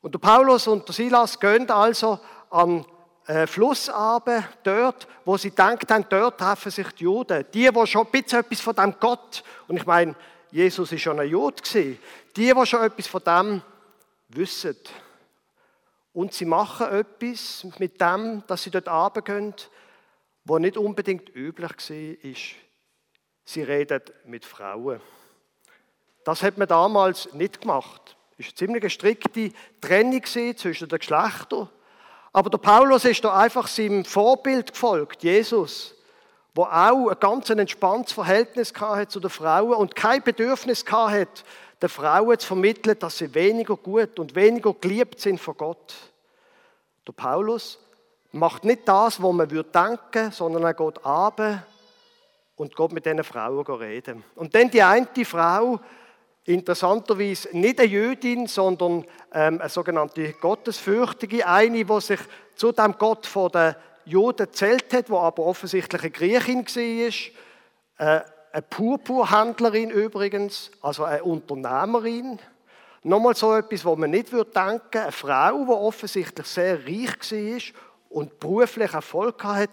Und 0.00 0.14
der 0.14 0.20
Paulus 0.20 0.68
und 0.68 0.86
der 0.86 0.94
Silas 0.94 1.40
gehen 1.40 1.68
also 1.70 2.20
am 2.50 2.84
äh, 3.26 3.46
Fluss 3.46 3.88
runter, 3.88 4.44
dort, 4.62 5.08
wo 5.24 5.36
sie 5.36 5.50
denkt 5.50 5.90
haben, 5.90 6.06
dort 6.08 6.38
treffen 6.38 6.70
sich 6.70 6.88
die 6.92 7.04
Juden. 7.04 7.44
Die, 7.52 7.68
die 7.68 7.86
schon 7.86 8.06
ein 8.06 8.10
bisschen 8.12 8.40
etwas 8.40 8.60
von 8.60 8.76
dem 8.76 8.94
Gott, 9.00 9.42
und 9.66 9.76
ich 9.76 9.86
meine, 9.86 10.14
Jesus 10.50 10.92
ist 10.92 11.02
schon 11.02 11.18
ein 11.18 11.28
Jude 11.28 11.60
gewesen, 11.60 11.98
die, 12.36 12.54
die 12.54 12.66
schon 12.66 12.84
etwas 12.84 13.06
von 13.08 13.22
dem 13.24 13.62
wissen. 14.28 14.76
Und 16.12 16.32
sie 16.32 16.44
machen 16.44 16.86
etwas 16.92 17.66
mit 17.78 18.00
dem, 18.00 18.44
dass 18.46 18.62
sie 18.62 18.70
dort 18.70 18.86
runtergehen, 18.86 19.54
was 20.44 20.60
nicht 20.60 20.76
unbedingt 20.76 21.34
üblich 21.34 21.70
war. 21.70 22.34
Sie 23.46 23.62
reden 23.62 24.00
mit 24.24 24.44
Frauen. 24.44 25.00
Das 26.24 26.42
hat 26.42 26.56
man 26.56 26.68
damals 26.68 27.32
nicht 27.34 27.60
gemacht. 27.60 28.16
Es 28.38 28.46
war 28.46 28.46
eine 28.46 28.54
ziemlich 28.54 28.92
strikte 28.92 29.52
Trennung 29.80 30.24
zwischen 30.24 30.88
den 30.88 30.98
Geschlechtern. 30.98 31.68
Aber 32.32 32.50
der 32.50 32.58
Paulus 32.58 33.04
ist 33.04 33.22
da 33.24 33.38
einfach 33.38 33.68
seinem 33.68 34.04
Vorbild 34.04 34.72
gefolgt, 34.72 35.22
Jesus, 35.22 35.94
wo 36.54 36.64
auch 36.64 37.08
ein 37.08 37.20
ganz 37.20 37.50
entspanntes 37.50 38.12
Verhältnis 38.12 38.72
hatte 38.74 39.08
zu 39.08 39.20
den 39.20 39.30
Frauen 39.30 39.74
und 39.74 39.94
kein 39.94 40.22
Bedürfnis 40.22 40.84
hatte, 40.86 41.44
den 41.80 41.88
Frauen 41.88 42.38
zu 42.38 42.48
vermitteln, 42.48 42.98
dass 42.98 43.18
sie 43.18 43.34
weniger 43.34 43.76
gut 43.76 44.18
und 44.18 44.34
weniger 44.34 44.72
geliebt 44.74 45.20
sind 45.20 45.38
von 45.38 45.56
Gott. 45.56 45.94
Der 47.06 47.12
Paulus 47.12 47.78
macht 48.34 48.64
nicht 48.64 48.86
das, 48.88 49.22
was 49.22 49.32
man 49.32 49.50
würde 49.50 49.70
denken, 49.70 50.32
sondern 50.32 50.64
er 50.64 50.74
geht 50.74 51.04
runter 51.04 51.62
und 52.56 52.74
geht 52.74 52.92
mit 52.92 53.06
diesen 53.06 53.22
Frauen 53.22 53.64
reden. 53.64 54.24
Und 54.34 54.54
dann 54.54 54.70
die 54.70 54.82
eine 54.82 55.06
Frau, 55.24 55.78
interessanterweise 56.44 57.56
nicht 57.56 57.78
eine 57.78 57.88
Jüdin, 57.88 58.48
sondern 58.48 59.04
ähm, 59.32 59.60
eine 59.60 59.68
sogenannte 59.68 60.32
Gottesfürchtige, 60.32 61.46
eine, 61.46 61.84
die 61.84 62.00
sich 62.00 62.20
zu 62.56 62.72
dem 62.72 62.96
Gott 62.98 63.24
von 63.26 63.50
den 63.52 63.76
Juden 64.04 64.52
zählt 64.52 64.92
hat, 64.92 65.08
wo 65.08 65.18
aber 65.18 65.44
offensichtlich 65.46 66.02
eine 66.02 66.10
Griechin 66.10 66.66
war, 66.66 68.16
äh, 68.16 68.20
eine 68.52 68.62
Purpurhändlerin 68.62 69.90
übrigens, 69.90 70.70
also 70.82 71.04
eine 71.04 71.24
Unternehmerin. 71.24 72.38
Nochmal 73.04 73.34
so 73.34 73.54
etwas, 73.54 73.84
wo 73.84 73.94
man 73.96 74.10
nicht 74.10 74.32
würde 74.32 74.50
denken, 74.50 74.98
eine 74.98 75.12
Frau, 75.12 75.64
die 75.64 75.70
offensichtlich 75.70 76.46
sehr 76.46 76.84
reich 76.84 77.32
war 77.32 77.93
und 78.14 78.38
beruflich 78.38 78.92
Erfolg 78.92 79.42
hatte, 79.44 79.72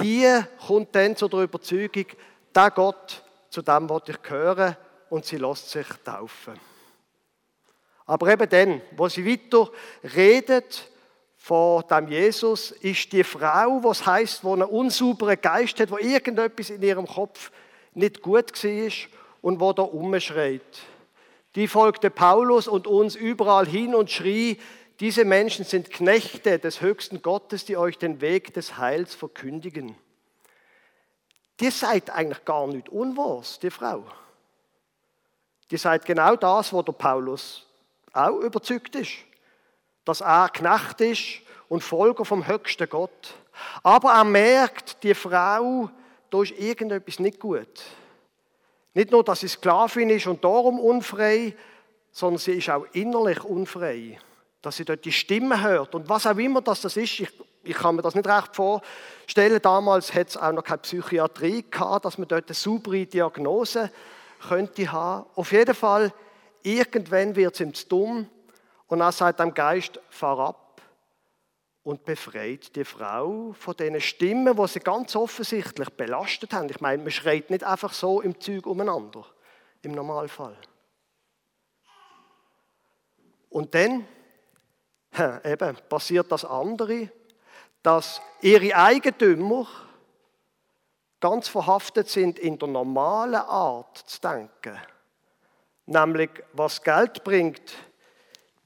die 0.00 0.26
kommt 0.66 0.94
dann 0.94 1.14
zu 1.14 1.28
der 1.28 1.40
Überzeugung, 1.40 2.06
der 2.54 2.70
Gott, 2.70 3.22
zu 3.50 3.62
dem 3.62 3.88
wollte 3.88 4.12
ich 4.12 4.22
gehören 4.22 4.76
und 5.10 5.24
sie 5.24 5.36
lässt 5.36 5.70
sich 5.70 5.86
taufen. 6.04 6.54
Aber 8.06 8.32
eben 8.32 8.48
dann, 8.48 8.80
wo 8.96 9.08
sie 9.08 9.26
weiter 9.26 9.70
redet 10.16 10.88
von 11.36 11.84
dem 11.88 12.08
Jesus, 12.08 12.70
ist 12.70 13.12
die 13.12 13.24
Frau, 13.24 13.80
was 13.82 14.04
heißt, 14.06 14.42
wo 14.42 14.54
einen 14.54 14.62
unsauberen 14.62 15.40
Geist 15.40 15.78
hat, 15.80 15.90
wo 15.90 15.98
irgendetwas 15.98 16.70
in 16.70 16.82
ihrem 16.82 17.06
Kopf 17.06 17.50
nicht 17.94 18.22
gut 18.22 18.52
war 18.64 18.92
und 19.42 19.60
wo 19.60 19.72
da 19.72 19.82
umschreit. 19.82 20.62
Die 21.54 21.68
folgte 21.68 22.10
Paulus 22.10 22.66
und 22.66 22.86
uns 22.86 23.14
überall 23.14 23.66
hin 23.66 23.94
und 23.94 24.10
schrie, 24.10 24.58
diese 25.00 25.24
Menschen 25.24 25.64
sind 25.64 25.90
Knechte 25.90 26.58
des 26.58 26.80
höchsten 26.80 27.22
Gottes, 27.22 27.64
die 27.64 27.76
euch 27.76 27.98
den 27.98 28.20
Weg 28.20 28.54
des 28.54 28.78
Heils 28.78 29.14
verkündigen. 29.14 29.96
Die 31.60 31.70
seid 31.70 32.10
eigentlich 32.10 32.44
gar 32.44 32.66
nicht 32.66 32.88
unwahrs, 32.88 33.58
die 33.58 33.70
Frau. 33.70 34.04
Die 35.70 35.76
seid 35.76 36.04
genau 36.04 36.36
das, 36.36 36.72
wo 36.72 36.82
der 36.82 36.92
Paulus 36.92 37.66
auch 38.12 38.38
überzeugt 38.40 38.94
ist. 38.94 39.12
Dass 40.04 40.20
er 40.20 40.48
Knecht 40.48 41.00
ist 41.00 41.40
und 41.68 41.82
Folger 41.82 42.24
vom 42.24 42.46
höchsten 42.46 42.88
Gott. 42.88 43.34
Aber 43.82 44.12
er 44.12 44.24
merkt, 44.24 45.02
die 45.02 45.14
Frau, 45.14 45.88
da 46.30 46.42
ist 46.42 46.52
irgendetwas 46.52 47.18
nicht 47.18 47.38
gut. 47.38 47.82
Nicht 48.94 49.10
nur, 49.10 49.24
dass 49.24 49.40
sie 49.40 49.48
Sklavin 49.48 50.10
ist 50.10 50.26
und 50.26 50.44
darum 50.44 50.78
unfrei, 50.78 51.54
sondern 52.10 52.38
sie 52.38 52.52
ist 52.52 52.68
auch 52.68 52.86
innerlich 52.92 53.42
unfrei. 53.42 54.18
Dass 54.62 54.76
sie 54.76 54.84
dort 54.84 55.04
die 55.04 55.12
Stimme 55.12 55.60
hört. 55.62 55.94
Und 55.94 56.08
was 56.08 56.26
auch 56.26 56.38
immer 56.38 56.62
das, 56.62 56.80
das 56.80 56.96
ist, 56.96 57.20
ich, 57.20 57.30
ich 57.64 57.76
kann 57.76 57.96
mir 57.96 58.02
das 58.02 58.14
nicht 58.14 58.26
recht 58.26 58.56
vorstellen. 58.56 59.60
Damals 59.60 60.14
hat 60.14 60.28
es 60.28 60.36
auch 60.36 60.52
noch 60.52 60.64
keine 60.64 60.78
Psychiatrie 60.78 61.64
gehabt, 61.68 62.04
dass 62.04 62.16
man 62.16 62.28
dort 62.28 62.46
eine 62.48 62.54
saubere 62.54 63.04
Diagnose 63.06 63.90
könnte 64.48 64.90
haben. 64.90 65.26
Auf 65.34 65.52
jeden 65.52 65.74
Fall, 65.74 66.12
irgendwann 66.62 67.36
wird 67.36 67.54
es 67.54 67.60
ihm 67.60 67.74
zu 67.74 67.88
dumm 67.88 68.28
und 68.86 68.98
dann 68.98 69.12
sagt 69.12 69.40
dem 69.40 69.54
Geist, 69.54 70.00
fahr 70.10 70.38
ab 70.38 70.62
und 71.82 72.04
befreit 72.04 72.74
die 72.76 72.84
Frau 72.84 73.54
von 73.58 73.76
diesen 73.76 74.00
Stimmen, 74.00 74.56
die 74.56 74.68
sie 74.68 74.80
ganz 74.80 75.16
offensichtlich 75.16 75.88
belastet 75.90 76.52
haben. 76.52 76.68
Ich 76.68 76.80
meine, 76.80 77.02
man 77.02 77.10
schreit 77.10 77.50
nicht 77.50 77.64
einfach 77.64 77.92
so 77.92 78.20
im 78.20 78.40
Zeug 78.40 78.66
umeinander, 78.66 79.24
im 79.82 79.92
Normalfall. 79.92 80.56
Und 83.48 83.74
dann 83.74 84.06
eben, 85.44 85.76
passiert 85.88 86.30
das 86.30 86.44
andere, 86.44 87.08
dass 87.82 88.20
ihre 88.40 88.74
Eigentümer 88.76 89.66
ganz 91.20 91.48
verhaftet 91.48 92.08
sind 92.08 92.38
in 92.38 92.58
der 92.58 92.68
normalen 92.68 93.34
Art 93.34 93.98
zu 93.98 94.20
denken. 94.20 94.78
Nämlich, 95.86 96.30
was 96.52 96.82
Geld 96.82 97.24
bringt, 97.24 97.74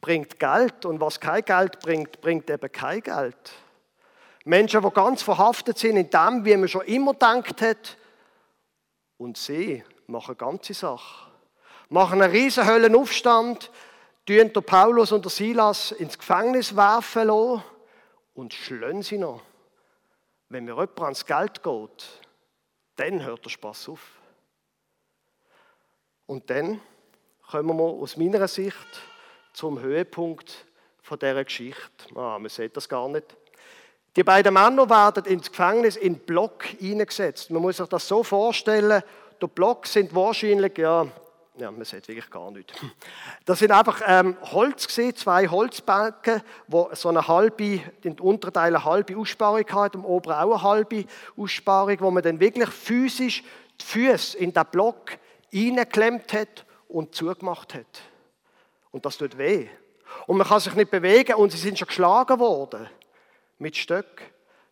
bringt 0.01 0.39
Geld 0.39 0.85
und 0.85 1.01
was 1.01 1.21
kein 1.21 1.45
Geld 1.45 1.81
bringt, 1.81 2.21
bringt 2.21 2.49
eben 2.49 2.73
kein 2.73 3.01
Geld. 3.01 3.53
Menschen, 4.45 4.81
die 4.81 4.91
ganz 4.91 5.23
verhaftet 5.23 5.79
sind 5.79 5.97
in 5.97 6.11
dem, 6.11 6.45
wie 6.45 6.57
man 6.57 6.69
schon 6.69 6.83
immer 6.83 7.13
gedacht 7.13 7.61
hat, 7.63 7.97
und 9.19 9.39
sie 9.39 9.83
machen 10.07 10.37
ganze 10.37 10.75
Sache. 10.75 11.31
Machen 11.89 12.21
einen 12.21 12.31
riesen 12.31 12.67
Höllenaufstand, 12.67 13.71
tun 14.27 14.53
der 14.53 14.61
Paulus 14.61 15.13
und 15.13 15.31
Silas 15.31 15.93
ins 15.93 16.19
Gefängnis 16.19 16.75
werfen 16.75 17.29
lassen 17.29 17.63
und 18.35 18.53
schlönen 18.53 19.03
sie 19.03 19.19
noch. 19.19 19.41
Wenn 20.49 20.65
mir 20.65 20.73
jemand 20.73 21.01
ans 21.01 21.25
Geld 21.25 21.63
geht, 21.63 22.21
dann 22.97 23.25
hört 23.25 23.45
der 23.45 23.51
Spaß 23.51 23.89
auf. 23.91 24.01
Und 26.27 26.51
dann 26.51 26.81
kommen 27.51 27.77
wir 27.77 27.85
aus 27.85 28.17
meiner 28.17 28.49
Sicht 28.49 29.03
zum 29.53 29.81
Höhepunkt 29.81 30.67
von 31.03 31.19
dieser 31.19 31.45
Geschichte. 31.45 32.17
Ah, 32.17 32.39
man 32.39 32.49
sieht 32.49 32.77
das 32.77 32.89
gar 32.89 33.09
nicht. 33.09 33.37
Die 34.17 34.25
beiden 34.25 34.55
Männer 34.55 34.89
werden 34.89 35.25
ins 35.27 35.51
Gefängnis 35.51 35.97
in 35.97 36.19
Block 36.19 36.65
eingesetzt. 36.83 37.51
Man 37.51 37.63
muss 37.63 37.77
sich 37.77 37.87
das 37.87 38.09
so 38.09 38.25
vorstellen, 38.25 39.03
der 39.41 39.47
Block 39.47 39.87
sind 39.87 40.15
wahrscheinlich, 40.15 40.79
ja, 40.79 41.07
ja, 41.59 41.71
man 41.71 41.85
sieht 41.85 42.07
wirklich 42.09 42.31
gar 42.31 42.51
nichts. 42.51 42.75
Das 43.45 43.59
sind 43.59 43.71
einfach 43.71 44.03
ähm, 44.07 44.37
Holz 44.43 44.87
gesehen, 44.87 45.15
zwei 45.17 45.49
Holzbalken, 45.49 46.43
wo 46.67 46.91
so 46.93 47.09
eine 47.09 47.27
halbe, 47.27 47.81
den 48.05 48.19
Unterteil 48.21 48.75
eine 48.75 48.85
halbe 48.85 49.17
Aussparung 49.17 49.67
hat, 49.71 49.95
im 49.95 50.05
oberen 50.05 50.37
auch 50.37 50.53
eine 50.53 50.63
halbe 50.63 51.05
Aussparung, 51.37 51.97
wo 52.01 52.11
man 52.11 52.23
dann 52.23 52.41
wirklich 52.41 52.69
physisch 52.69 53.43
die 53.81 53.85
Füße 53.85 54.37
in 54.39 54.53
den 54.53 54.65
Block 54.71 55.19
reingeklemmt 55.53 56.33
hat 56.33 56.67
und 56.89 57.15
zugemacht 57.15 57.75
hat. 57.75 58.03
Und 58.91 59.07
das 59.07 59.17
tut 59.17 59.39
weh. 59.39 59.69
Und 60.27 60.37
man 60.37 60.47
kann 60.47 60.61
sich 60.61 60.75
nicht 60.75 60.91
bewegen 60.91 61.35
und 61.35 61.53
sie 61.53 61.59
sind 61.59 61.79
schon 61.79 61.89
geschlagen 61.89 62.39
worden 62.39 62.89
mit 63.59 63.77
Stöcken. 63.77 64.27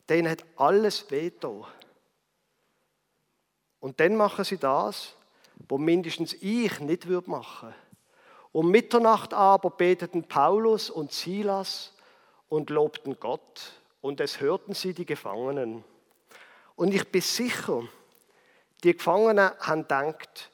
Denen 0.08 0.30
hat 0.30 0.44
alles 0.56 1.10
weh 1.10 1.30
da. 1.40 1.66
Und 3.80 4.00
dann 4.00 4.16
machen 4.16 4.44
sie 4.44 4.58
das, 4.58 5.14
wo 5.68 5.78
mindestens 5.78 6.34
ich 6.34 6.80
nicht 6.80 7.08
würde 7.08 7.30
machen. 7.30 7.74
Um 8.52 8.70
Mitternacht 8.70 9.34
aber 9.34 9.70
beteten 9.70 10.24
Paulus 10.24 10.90
und 10.90 11.12
Silas 11.12 11.92
und 12.48 12.70
lobten 12.70 13.18
Gott 13.18 13.72
und 14.00 14.20
es 14.20 14.40
hörten 14.40 14.74
sie 14.74 14.94
die 14.94 15.06
Gefangenen. 15.06 15.82
Und 16.76 16.94
ich 16.94 17.10
bin 17.10 17.20
sicher, 17.20 17.82
die 18.82 18.94
Gefangenen 18.94 19.50
haben 19.60 19.82
gedacht, 19.82 20.50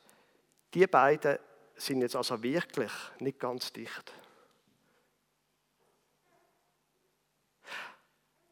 die 0.73 0.87
beiden 0.87 1.39
sind 1.75 2.03
jetzt 2.03 2.17
also 2.17 2.43
wirklich 2.43 2.93
nicht 3.19 3.41
ganz 3.41 3.73
dicht. 3.73 4.13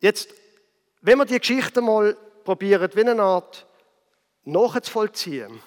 Jetzt, 0.01 0.33
wenn 1.01 1.19
wir 1.19 1.25
die 1.25 1.39
Geschichte 1.39 1.81
mal 1.81 2.17
probieren, 2.45 2.91
wie 2.95 3.01
eine 3.01 3.23
Art 3.23 3.67
nachzuvollziehen, 4.45 5.61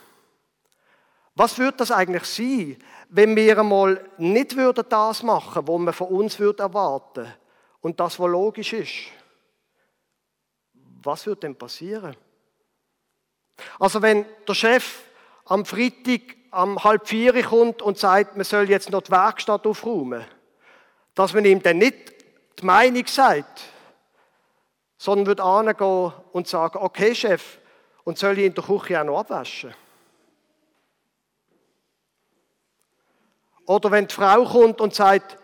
was 1.36 1.58
würde 1.58 1.78
das 1.78 1.92
eigentlich 1.92 2.26
sein, 2.26 2.78
wenn 3.10 3.36
wir 3.36 3.60
einmal 3.60 4.10
nicht 4.18 4.56
würden 4.56 4.86
das 4.88 5.24
machen, 5.24 5.68
was 5.68 5.80
man 5.80 5.94
von 5.94 6.08
uns 6.08 6.40
würde 6.40 6.64
erwarten 6.64 7.32
und 7.82 8.00
das, 8.00 8.20
was 8.20 8.30
logisch 8.30 8.74
ist? 8.74 8.94
Was 11.04 11.26
würde 11.26 11.42
denn 11.42 11.56
passieren? 11.56 12.16
Also 13.80 14.02
wenn 14.02 14.26
der 14.48 14.54
Chef 14.54 15.00
am 15.46 15.66
Freitag 15.66 16.22
am 16.52 16.84
halb 16.84 17.08
vier 17.08 17.42
kommt 17.44 17.82
und 17.82 17.98
sagt, 17.98 18.36
man 18.36 18.44
soll 18.44 18.70
jetzt 18.70 18.90
noch 18.90 19.02
die 19.02 19.12
Werkstatt 19.12 19.66
aufräumen, 19.66 20.26
dass 21.16 21.34
man 21.34 21.46
ihm 21.46 21.62
dann 21.62 21.78
nicht 21.78 22.14
die 22.60 22.66
Meinung 22.66 23.08
sagt, 23.08 23.62
sondern 24.98 25.28
würde 25.28 25.44
angehen 25.44 26.14
und 26.34 26.48
sagen, 26.48 26.78
okay 26.82 27.16
Chef, 27.16 27.58
und 28.04 28.18
soll 28.18 28.38
ich 28.38 28.46
in 28.46 28.54
der 28.54 28.64
Küche 28.64 29.00
auch 29.00 29.06
noch 29.06 29.20
abwaschen? 29.20 29.74
Oder 33.72 33.90
wenn 33.92 34.06
die 34.06 34.14
Frau 34.14 34.44
kommt 34.44 34.82
und 34.82 34.94
sagt, 34.94 35.38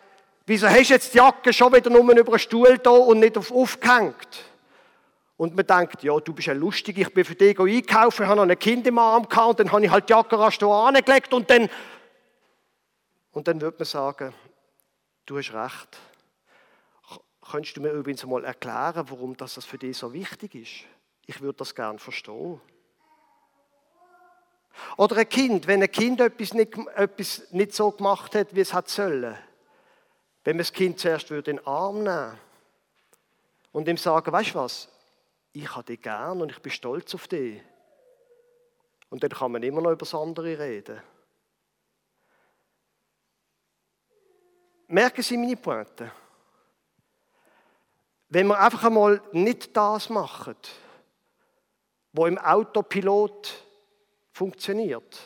wieso 0.46 0.68
hast 0.68 0.90
du 0.90 0.94
jetzt 0.94 1.14
die 1.14 1.18
Jacke 1.18 1.54
schon 1.54 1.74
wieder 1.74 1.90
nur 1.90 2.02
über 2.12 2.34
einen 2.34 2.40
Stuhl 2.40 2.78
da 2.78 2.90
und 2.90 3.20
nicht 3.22 3.38
auf 3.38 3.54
aufgehängt? 3.54 4.44
Und 5.38 5.56
man 5.56 5.66
denkt, 5.66 6.04
ja, 6.04 6.20
du 6.20 6.34
bist 6.34 6.48
ja 6.48 6.54
lustig, 6.54 6.98
ich 6.98 7.14
bin 7.14 7.24
für 7.24 7.36
dich 7.36 7.58
einkaufen, 7.58 8.24
ich 8.24 8.28
habe 8.28 8.42
noch 8.42 8.50
ein 8.50 8.60
Kind 8.60 8.86
im 8.86 8.98
Arm 8.98 9.30
gehabt 9.30 9.48
und 9.48 9.60
dann 9.60 9.72
habe 9.72 9.86
ich 9.86 9.92
halt 9.92 10.10
die 10.10 10.12
Jacke 10.12 10.38
rasch 10.38 10.58
da 10.58 10.88
angelegt 10.88 11.34
und 11.34 11.50
dann... 11.50 11.70
Und 13.32 13.48
dann 13.48 13.62
würde 13.62 13.78
man 13.78 13.86
sagen, 13.86 14.34
du 15.26 15.38
hast 15.38 15.54
recht. 15.54 15.98
Könntest 17.50 17.78
du 17.78 17.82
mir 17.82 17.92
übrigens 17.92 18.26
mal 18.26 18.44
erklären, 18.44 19.06
warum 19.10 19.38
das 19.38 19.64
für 19.64 19.78
dich 19.78 19.96
so 19.96 20.12
wichtig 20.12 20.54
ist? 20.56 20.86
Ich 21.28 21.40
würde 21.40 21.60
das 21.60 21.74
gerne 21.74 22.00
verstehen. 22.00 22.60
Oder 24.98 25.18
ein 25.18 25.30
Kind, 25.30 25.68
wenn 25.68 25.82
ein 25.82 25.92
Kind 25.92 26.22
etwas 26.22 26.54
nicht, 26.54 26.78
etwas 26.96 27.52
nicht 27.52 27.74
so 27.74 27.92
gemacht 27.92 28.36
hat, 28.36 28.56
wie 28.56 28.62
es 28.62 28.74
hat 28.74 28.90
sollen. 28.90 29.38
Wenn 30.44 30.56
man 30.56 30.60
das 30.60 30.74
Kind 30.74 31.00
zuerst 31.00 31.30
in 31.32 31.44
den 31.44 31.66
Arm 31.66 32.04
nehmen 32.04 32.40
und 33.72 33.88
ihm 33.88 33.98
sagen, 33.98 34.32
weißt 34.32 34.52
du 34.52 34.56
was, 34.56 34.90
ich 35.52 35.76
habe 35.76 35.84
dich 35.84 36.02
gern 36.02 36.42
und 36.42 36.52
ich 36.52 36.62
bin 36.62 36.72
stolz 36.72 37.14
auf 37.16 37.28
dich. 37.28 37.62
Und 39.10 39.24
dann 39.24 39.32
kann 39.32 39.52
man 39.52 39.64
immer 39.64 39.82
noch 39.82 39.92
über 39.92 40.00
das 40.00 40.14
andere 40.14 40.60
reden. 40.60 41.02
Merken 44.88 45.22
Sie 45.22 45.38
meine 45.38 45.58
Pointe? 45.58 46.12
Wenn 48.30 48.48
wir 48.48 48.60
einfach 48.60 48.86
einmal 48.86 49.22
nicht 49.32 49.76
das 49.76 50.10
machen, 50.10 50.56
wo 52.14 52.26
im 52.26 52.38
Autopilot 52.38 53.67
funktioniert. 54.38 55.20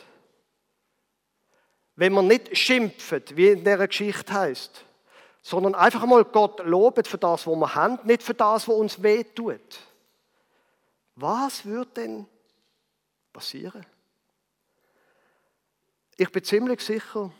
Wenn 1.96 2.14
man 2.14 2.26
nicht 2.26 2.56
schimpft, 2.56 3.36
wie 3.36 3.48
in 3.50 3.62
der 3.62 3.86
Geschichte 3.86 4.32
heißt, 4.32 4.84
sondern 5.42 5.74
einfach 5.74 6.06
mal 6.06 6.24
Gott 6.24 6.64
lobt 6.64 7.06
für 7.06 7.18
das, 7.18 7.46
was 7.46 7.54
wir 7.54 7.74
haben, 7.74 7.98
nicht 8.04 8.22
für 8.22 8.32
das, 8.32 8.66
was 8.66 8.74
uns 8.74 9.02
wehtut. 9.02 9.80
Was 11.16 11.66
wird 11.66 11.96
denn 11.98 12.26
passieren? 13.32 13.84
Ich 16.16 16.30
bin 16.32 16.42
ziemlich 16.42 16.80
sicher, 16.80 17.30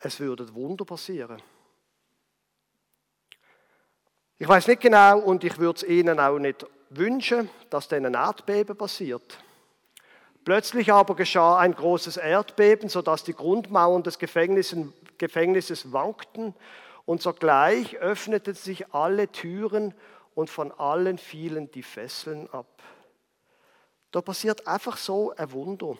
es 0.00 0.18
würde 0.18 0.52
Wunder 0.52 0.84
passieren. 0.84 1.40
Ich 4.38 4.48
weiß 4.48 4.66
nicht 4.66 4.80
genau 4.80 5.20
und 5.20 5.44
ich 5.44 5.58
würde 5.58 5.76
es 5.76 5.82
Ihnen 5.84 6.18
auch 6.18 6.38
nicht 6.38 6.66
wünschen, 6.88 7.48
dass 7.68 7.86
dann 7.86 8.06
ein 8.06 8.14
Erdbeben 8.14 8.76
passiert. 8.76 9.38
Plötzlich 10.44 10.92
aber 10.92 11.14
geschah 11.16 11.58
ein 11.58 11.74
großes 11.74 12.16
Erdbeben, 12.16 12.88
sodass 12.88 13.24
die 13.24 13.34
Grundmauern 13.34 14.02
des 14.02 14.18
Gefängnisses 14.18 15.92
wankten 15.92 16.54
und 17.04 17.20
sogleich 17.20 17.96
öffneten 17.98 18.54
sich 18.54 18.94
alle 18.94 19.30
Türen 19.30 19.94
und 20.34 20.48
von 20.48 20.72
allen 20.72 21.18
fielen 21.18 21.70
die 21.72 21.82
Fesseln 21.82 22.48
ab. 22.50 22.82
Da 24.10 24.22
passiert 24.22 24.66
einfach 24.66 24.96
so 24.96 25.32
ein 25.36 25.52
Wunder. 25.52 25.96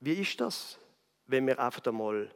Wie 0.00 0.14
ist 0.14 0.40
das, 0.40 0.78
wenn 1.26 1.46
wir 1.46 1.58
einfach 1.58 1.84
einmal 1.86 2.30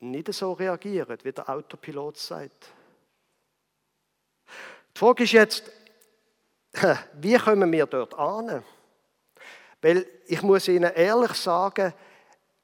nicht 0.00 0.32
so 0.32 0.52
reagieren, 0.52 1.18
wie 1.22 1.32
der 1.32 1.48
Autopilot 1.48 2.16
sagt? 2.16 2.72
Die 4.94 4.98
Frage 4.98 5.24
ist 5.24 5.32
jetzt, 5.32 5.72
wie 7.14 7.36
kommen 7.36 7.70
wir 7.70 7.86
dort 7.86 8.14
an? 8.14 8.64
Weil 9.80 10.06
ich 10.26 10.42
muss 10.42 10.68
Ihnen 10.68 10.92
ehrlich 10.92 11.32
sagen, 11.34 11.92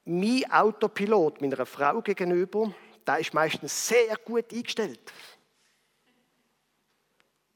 mein 0.05 0.51
Autopilot 0.51 1.41
meiner 1.41 1.65
Frau 1.65 2.01
gegenüber, 2.01 2.73
der 3.05 3.19
ist 3.19 3.33
meistens 3.33 3.87
sehr 3.87 4.17
gut 4.17 4.51
eingestellt. 4.51 4.99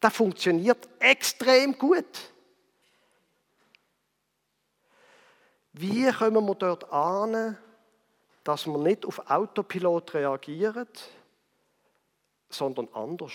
Der 0.02 0.12
funktioniert 0.12 0.88
extrem 1.00 1.78
gut. 1.78 2.32
Wie 5.74 6.10
kommen 6.12 6.46
wir 6.46 6.56
dort 6.56 6.89
an, 6.91 7.58
dass 8.44 8.65
wir 8.65 8.78
nicht 8.78 9.06
auf 9.06 9.30
Autopilot 9.30 10.13
reagieren, 10.13 10.88
sondern 12.50 12.88
anders? 12.94 13.34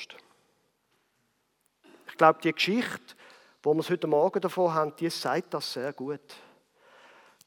Glaube, 2.20 2.40
die 2.42 2.52
Geschichte, 2.52 3.14
wo 3.62 3.72
wir 3.72 3.80
es 3.80 3.88
heute 3.88 4.06
Morgen 4.06 4.42
davon 4.42 4.74
haben, 4.74 4.94
die 4.96 5.08
sagt 5.08 5.54
das 5.54 5.72
sehr 5.72 5.94
gut. 5.94 6.20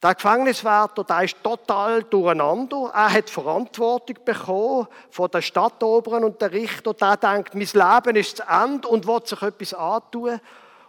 Der 0.02 0.16
Gefängniswärter, 0.16 1.04
der 1.04 1.26
ist 1.26 1.44
total 1.44 2.02
durcheinander. 2.02 2.90
Er 2.92 3.14
hat 3.14 3.30
Verantwortung 3.30 4.18
bekommen 4.26 4.88
von 5.12 5.30
der 5.30 5.44
Stadtoberen 5.44 6.24
und 6.24 6.42
der 6.42 6.54
Richter. 6.54 6.96
Der 6.96 7.18
denkt, 7.18 7.54
mein 7.54 7.68
Leben 7.72 8.16
ist 8.16 8.38
zu 8.38 8.44
Ende 8.50 8.88
und 8.88 9.06
will 9.06 9.24
sich 9.24 9.44
etwas 9.44 9.76
antun. 9.76 10.40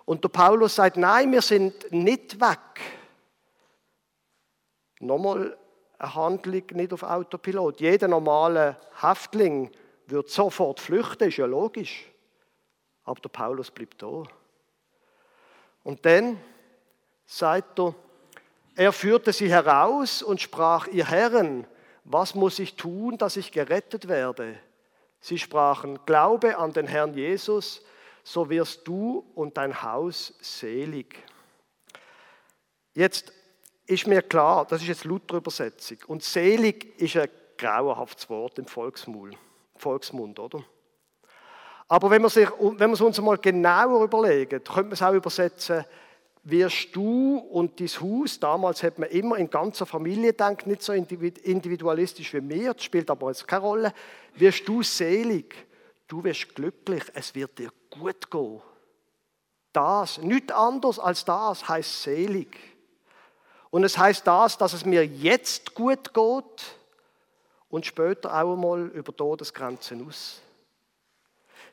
Und 0.07 0.25
der 0.25 0.31
Paulus 0.31 0.77
sagt, 0.77 0.97
nein, 0.97 1.31
wir 1.31 1.42
sind 1.42 1.92
nicht 1.92 2.40
weg. 2.40 2.81
Nochmal 5.01 5.59
eine 5.99 6.14
Handlung 6.14 6.62
nicht 6.73 6.94
auf 6.94 7.03
Autopilot. 7.03 7.83
Jeder 7.83 8.09
normale 8.09 8.79
Häftling 9.03 9.70
wird 10.07 10.31
sofort 10.31 10.81
flüchten, 10.81 11.29
ist 11.29 11.37
ja 11.37 11.44
logisch. 11.44 12.13
Aber 13.05 13.21
der 13.21 13.29
Paulus 13.29 13.71
bleibt 13.71 14.03
da. 14.03 14.25
Und 15.83 16.05
dann 16.07 16.40
sagt 17.27 17.79
er, 17.79 17.95
er 18.77 18.93
führte 18.93 19.33
sie 19.33 19.51
heraus 19.51 20.23
und 20.23 20.40
sprach, 20.40 20.88
ihr 20.88 21.09
Herren, 21.09 21.67
was 22.05 22.35
muss 22.35 22.59
ich 22.59 22.75
tun, 22.77 23.19
dass 23.19 23.37
ich 23.37 23.53
gerettet 23.53 24.09
werde? 24.09 24.59
Sie 25.21 25.38
sprachen, 25.38 26.01
glaube 26.07 26.59
an 26.59 26.73
den 26.73 26.87
Herrn 26.87 27.14
Jesus, 27.14 27.83
so 28.25 28.51
wirst 28.51 28.87
du 28.88 29.25
und 29.35 29.57
dein 29.57 29.83
Haus 29.83 30.35
selig. 30.40 31.17
Jetzt 32.95 33.33
ist 33.87 34.07
mir 34.07 34.23
klar, 34.23 34.67
das 34.67 34.83
ist 34.83 34.88
jetzt 34.88 35.05
Luther-Übersetzung, 35.05 35.99
und 36.07 36.23
selig 36.23 37.01
ist 37.01 37.17
ein 37.17 37.29
grauenhaftes 37.57 38.29
Wort 38.29 38.59
im 38.59 38.67
Volksmund, 38.67 39.37
Volksmund 39.77 40.38
oder? 40.38 40.64
Aber 41.94 42.11
wenn 42.11 42.22
wir, 42.22 42.92
es 42.92 43.00
uns 43.00 43.20
mal 43.20 43.38
genauer 43.38 44.02
überlegen, 44.02 44.64
könnte 44.64 44.83
man 44.83 44.92
es 44.94 45.02
auch 45.02 45.12
übersetzen, 45.12 45.85
wirst 46.42 46.88
du 46.92 47.37
und 47.37 47.78
dein 47.78 47.87
Haus, 47.87 48.40
damals 48.40 48.83
hat 48.83 48.98
man 48.98 49.11
immer 49.11 49.37
in 49.37 49.48
ganzer 49.48 49.87
Familie 49.87 50.33
gedacht, 50.33 50.66
nicht 50.66 50.83
so 50.83 50.92
individualistisch 50.92 52.35
wie 52.35 52.48
wir, 52.48 52.74
das 52.74 52.83
spielt 52.83 53.09
aber 53.12 53.28
jetzt 53.28 53.46
keine 53.46 53.62
Rolle, 53.62 53.94
wirst 54.35 54.66
du 54.66 54.83
selig, 54.83 55.54
du 56.09 56.24
wirst 56.24 56.52
glücklich, 56.57 57.04
es 57.14 57.33
wird 57.33 57.61
dir 57.61 57.70
gut 57.90 58.28
gehen. 58.28 58.61
Das, 59.72 60.18
nichts 60.18 60.52
anderes 60.52 60.98
als 60.98 61.24
das 61.24 61.68
heißt 61.68 62.02
selig. 62.02 62.59
Und 63.70 63.85
es 63.85 63.96
heißt 63.96 64.26
das, 64.26 64.59
dass 64.59 64.72
es 64.72 64.85
mir 64.85 65.07
jetzt 65.07 65.76
gut 65.76 66.12
geht 66.12 66.76
und 67.68 67.87
später 67.87 68.35
auch 68.35 68.54
einmal 68.54 68.88
über 68.88 69.16
Todesgrenzen 69.16 70.09
aus. 70.09 70.40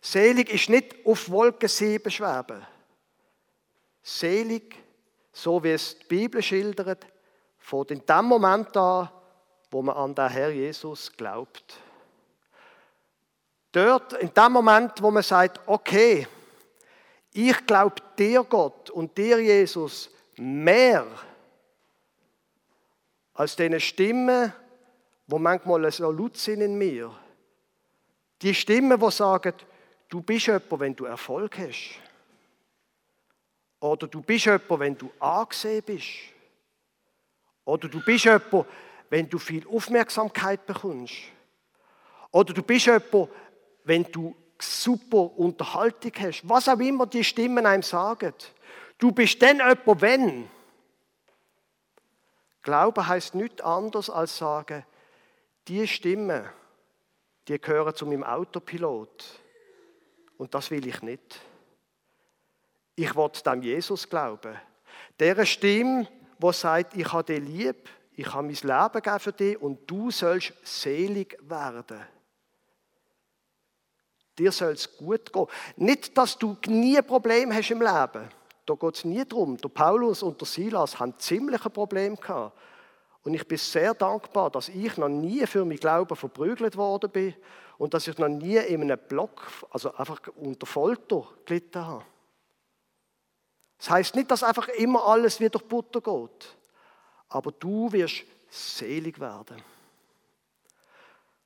Selig 0.01 0.49
ist 0.51 0.69
nicht 0.69 1.05
auf 1.05 1.29
Wolke 1.29 1.67
7 1.67 2.09
schweben. 2.09 2.65
Selig, 4.01 4.75
so 5.31 5.63
wie 5.63 5.71
es 5.71 5.97
die 5.99 6.05
Bibel 6.05 6.41
schildert, 6.41 7.05
von 7.59 7.85
in 7.87 8.03
dem 8.03 8.25
Moment 8.25 8.75
an, 8.75 9.09
wo 9.69 9.83
man 9.83 9.95
an 9.95 10.15
den 10.15 10.27
Herr 10.27 10.49
Jesus 10.49 11.11
glaubt. 11.15 11.77
Dort, 13.71 14.13
in 14.13 14.33
dem 14.33 14.51
Moment, 14.51 15.01
wo 15.01 15.11
man 15.11 15.23
sagt, 15.23 15.61
okay, 15.67 16.27
ich 17.31 17.65
glaube 17.65 17.95
dir 18.17 18.43
Gott 18.43 18.89
und 18.89 19.17
dir 19.17 19.39
Jesus 19.39 20.09
mehr 20.35 21.05
als 23.33 23.55
diese 23.55 23.79
Stimmen, 23.79 24.51
wo 25.27 25.39
manchmal 25.39 25.89
so 25.91 26.11
laut 26.11 26.35
sind 26.35 26.61
in 26.61 26.77
mir. 26.77 27.15
Die 28.41 28.53
Stimmen, 28.53 28.99
die 28.99 29.11
sagen, 29.11 29.53
du 30.11 30.21
bist 30.21 30.45
jemand, 30.45 30.79
wenn 30.79 30.95
du 30.95 31.05
Erfolg 31.05 31.57
hast. 31.57 31.99
Oder 33.79 34.07
du 34.07 34.21
bist 34.21 34.45
jemand, 34.45 34.69
wenn 34.69 34.97
du 34.97 35.11
angesehen 35.19 35.83
bist. 35.83 36.07
Oder 37.65 37.87
du 37.87 38.03
bist 38.03 38.25
jemand, 38.25 38.67
wenn 39.09 39.27
du 39.27 39.39
viel 39.39 39.65
Aufmerksamkeit 39.67 40.65
bekommst. 40.67 41.15
Oder 42.31 42.53
du 42.53 42.61
bist 42.61 42.85
jemand, 42.85 43.29
wenn 43.85 44.03
du 44.11 44.35
super 44.59 45.37
Unterhaltung 45.37 46.11
hast. 46.19 46.47
Was 46.47 46.69
auch 46.69 46.79
immer 46.79 47.07
die 47.07 47.23
Stimmen 47.23 47.65
einem 47.65 47.81
sagen. 47.81 48.33
Du 48.97 49.11
bist 49.11 49.41
dann 49.41 49.57
jemand, 49.57 50.01
wenn. 50.01 50.49
Glaube 52.61 53.07
heißt 53.07 53.33
nichts 53.33 53.61
anderes 53.61 54.09
als 54.09 54.37
sagen, 54.37 54.85
die 55.67 55.87
Stimmen, 55.87 56.47
die 57.47 57.59
gehören 57.59 57.95
zu 57.95 58.05
meinem 58.05 58.23
Autopilot. 58.23 59.40
Und 60.41 60.55
das 60.55 60.71
will 60.71 60.87
ich 60.87 61.03
nicht. 61.03 61.39
Ich 62.95 63.15
will 63.15 63.29
dem 63.45 63.61
Jesus 63.61 64.09
glauben. 64.09 64.59
Der 65.19 65.45
Stimme, 65.45 66.07
wo 66.39 66.51
sagt, 66.51 66.97
ich 66.97 67.13
habe 67.13 67.25
dich 67.25 67.47
lieb, 67.47 67.87
ich 68.13 68.25
habe 68.33 68.47
mein 68.47 68.55
Leben 68.55 68.91
gegeben 68.91 69.19
für 69.19 69.33
dich 69.33 69.61
und 69.61 69.79
du 69.85 70.09
sollst 70.09 70.53
selig 70.63 71.37
werden. 71.43 72.01
Dir 74.35 74.51
soll 74.51 74.71
es 74.71 74.97
gut 74.97 75.31
gehen. 75.31 75.45
Nicht, 75.75 76.17
dass 76.17 76.35
du 76.39 76.57
nie 76.65 76.97
ein 76.97 77.05
Problem 77.05 77.53
hast 77.53 77.69
im 77.69 77.81
Leben. 77.83 78.27
Da 78.65 78.73
geht 78.73 78.95
es 78.95 79.05
nie 79.05 79.23
darum. 79.23 79.57
Der 79.57 79.69
Paulus 79.69 80.23
und 80.23 80.41
der 80.41 80.47
Silas 80.47 80.99
haben 80.99 81.13
ziemlich 81.19 81.63
ein 81.63 81.71
Problem 81.71 82.15
gehabt. 82.15 82.57
Und 83.23 83.33
ich 83.35 83.47
bin 83.47 83.57
sehr 83.57 83.93
dankbar, 83.93 84.49
dass 84.49 84.69
ich 84.69 84.97
noch 84.97 85.09
nie 85.09 85.45
für 85.45 85.63
mein 85.63 85.77
Glauben 85.77 86.15
verprügelt 86.15 86.75
worden 86.75 87.11
bin 87.11 87.35
und 87.77 87.93
dass 87.93 88.07
ich 88.07 88.17
noch 88.17 88.27
nie 88.27 88.57
in 88.57 88.81
einem 88.81 88.99
Block, 89.07 89.47
also 89.69 89.93
einfach 89.93 90.19
unter 90.35 90.65
Folter 90.65 91.27
gelitten 91.45 91.85
habe. 91.85 92.05
Das 93.77 93.89
heißt 93.89 94.15
nicht, 94.15 94.29
dass 94.29 94.43
einfach 94.43 94.67
immer 94.69 95.05
alles 95.05 95.39
wieder 95.39 95.49
durch 95.51 95.65
Butter 95.65 96.01
geht. 96.01 96.55
Aber 97.29 97.51
du 97.51 97.91
wirst 97.91 98.23
selig 98.49 99.19
werden. 99.19 99.61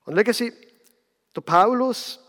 Und 0.04 0.14
legen 0.14 0.32
Sie, 0.32 0.52
der 1.34 1.40
Paulus, 1.40 2.20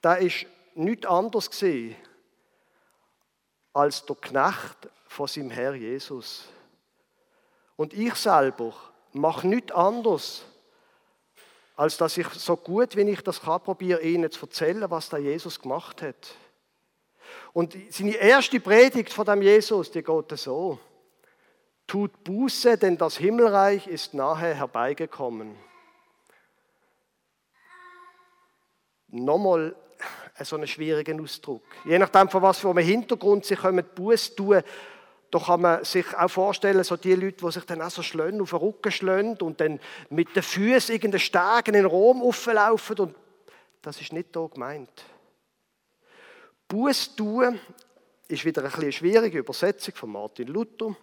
da 0.00 0.14
ist 0.14 0.46
nichts 0.74 1.06
anderes 1.06 1.50
gesehen 1.50 1.96
als 3.72 4.04
der 4.04 4.16
Knecht 4.16 4.88
von 5.06 5.26
seinem 5.26 5.50
Herr 5.50 5.74
Jesus. 5.74 6.48
Und 7.78 7.94
ich 7.94 8.16
selber 8.16 8.74
mache 9.12 9.46
nichts 9.46 9.70
anderes, 9.70 10.44
als 11.76 11.96
dass 11.96 12.18
ich 12.18 12.26
so 12.30 12.56
gut 12.56 12.96
wie 12.96 13.08
ich 13.08 13.22
das 13.22 13.40
kann, 13.40 13.62
probiere, 13.62 14.02
Ihnen 14.02 14.28
zu 14.32 14.46
erzählen, 14.46 14.90
was 14.90 15.10
der 15.10 15.20
Jesus 15.20 15.60
gemacht 15.60 16.02
hat. 16.02 16.34
Und 17.52 17.76
seine 17.90 18.16
erste 18.16 18.58
Predigt 18.58 19.12
von 19.12 19.24
dem 19.26 19.42
Jesus, 19.42 19.92
die 19.92 20.02
geht 20.02 20.38
so. 20.38 20.80
Tut 21.86 22.24
Buße, 22.24 22.76
denn 22.78 22.98
das 22.98 23.16
Himmelreich 23.16 23.86
ist 23.86 24.12
nahe 24.12 24.54
herbeigekommen. 24.56 25.54
Nochmal 29.06 29.76
so 30.40 30.56
einen 30.56 30.66
schwierigen 30.66 31.22
Ausdruck. 31.22 31.62
Je 31.84 32.00
nachdem, 32.00 32.28
von 32.28 32.42
was 32.42 32.58
für 32.58 32.70
einem 32.70 32.84
Hintergrund 32.84 33.44
sie 33.44 33.54
kommen, 33.54 33.86
Buße 33.94 34.34
tun, 34.34 34.64
da 35.30 35.38
kann 35.38 35.60
man 35.60 35.84
sich 35.84 36.06
auch 36.16 36.30
vorstellen, 36.30 36.82
so 36.84 36.96
die 36.96 37.14
Leute, 37.14 37.44
die 37.44 37.52
sich 37.52 37.64
dann 37.64 37.82
auch 37.82 37.90
so 37.90 38.02
schlönen, 38.02 38.40
auf 38.40 38.50
den 38.50 38.58
Rücken 38.58 38.90
schlönen 38.90 39.36
und 39.40 39.60
dann 39.60 39.78
mit 40.08 40.34
den 40.34 40.42
Füßen 40.42 40.94
irgendeinen 40.94 41.20
Stegen 41.20 41.74
in 41.74 41.84
Rom 41.84 42.22
auflaufen. 42.22 42.98
Und 42.98 43.14
das 43.82 44.00
ist 44.00 44.12
nicht 44.12 44.34
da 44.34 44.46
gemeint. 44.46 45.04
Buß 46.66 47.14
tun 47.16 47.60
ist 48.26 48.44
wieder 48.44 48.64
ein 48.64 48.72
eine 48.72 48.92
schwierige 48.92 49.38
Übersetzung 49.38 49.94
von 49.94 50.12
Martin 50.12 50.48
Luther. 50.48 50.94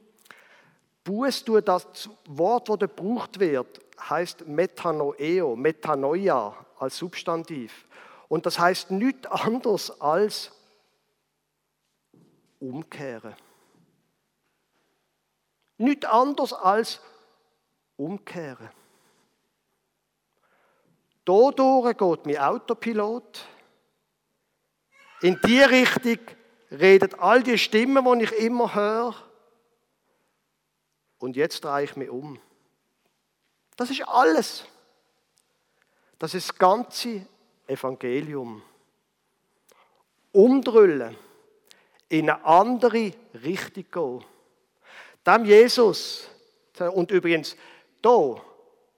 Buß 1.04 1.44
tun, 1.44 1.62
das 1.64 2.10
Wort, 2.26 2.70
das 2.70 2.80
gebraucht 2.80 3.40
wird, 3.40 3.80
heißt 4.10 4.48
Metanoeo, 4.48 5.56
Metanoia 5.56 6.56
als 6.80 6.98
Substantiv. 6.98 7.86
Und 8.28 8.46
das 8.46 8.58
heißt 8.58 8.90
nichts 8.90 9.28
anderes 9.28 10.02
als 10.02 10.52
umkehren. 12.60 13.36
Nichts 15.78 16.06
anderes 16.06 16.54
als 16.54 17.00
umkehren. 17.98 18.70
Dadurch 21.26 21.98
geht 21.98 22.26
mein 22.26 22.38
Autopilot 22.38 23.46
in 25.22 25.40
die 25.46 25.62
Richtung 25.62 26.20
reden 26.72 27.14
all 27.16 27.42
die 27.42 27.58
Stimmen, 27.58 28.20
die 28.20 28.26
ich 28.26 28.32
immer 28.34 28.74
höre. 28.76 29.16
Und 31.18 31.36
jetzt 31.36 31.64
drehe 31.64 31.84
ich 31.84 31.96
mich 31.96 32.10
um. 32.10 32.40
Das 33.78 33.90
ist 33.90 34.08
alles. 34.08 34.66
Das 36.20 36.34
ist 36.34 36.50
das 36.50 36.58
ganze 36.58 37.26
Evangelium. 37.68 38.62
Umdrüllen, 40.32 41.16
in 42.10 42.30
eine 42.30 42.44
andere 42.46 43.14
Richtung 43.44 43.86
gehen. 43.92 44.35
Dem 45.26 45.46
Jesus, 45.46 46.30
und 46.94 47.12
übrigens, 47.12 47.56
da 48.02 48.36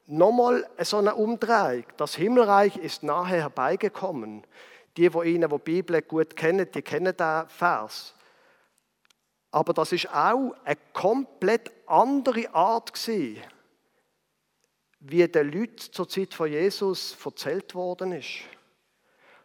nochmal 0.07 0.67
so 0.79 0.97
eine 0.97 1.15
Umdrehung. 1.15 1.85
Das 1.97 2.15
Himmelreich 2.15 2.77
ist 2.77 3.03
nahe 3.03 3.27
herbeigekommen. 3.27 4.43
Die, 4.95 5.09
die 5.09 5.29
Ihnen, 5.29 5.49
die 5.49 5.57
Bibel 5.59 6.01
gut 6.01 6.35
kennen, 6.35 6.67
die 6.73 6.81
kennen 6.81 7.15
diesen 7.15 7.49
Vers. 7.49 8.15
Aber 9.51 9.73
das 9.73 9.91
ist 9.91 10.13
auch 10.13 10.55
eine 10.65 10.77
komplett 10.93 11.71
andere 11.85 12.53
Art 12.53 12.93
gewesen, 12.93 13.41
wie 14.99 15.27
den 15.27 15.51
Leuten 15.51 15.77
zur 15.77 16.09
Zeit 16.09 16.33
von 16.33 16.51
Jesus 16.51 17.15
erzählt 17.23 17.75
worden 17.75 18.13
ist. 18.13 18.39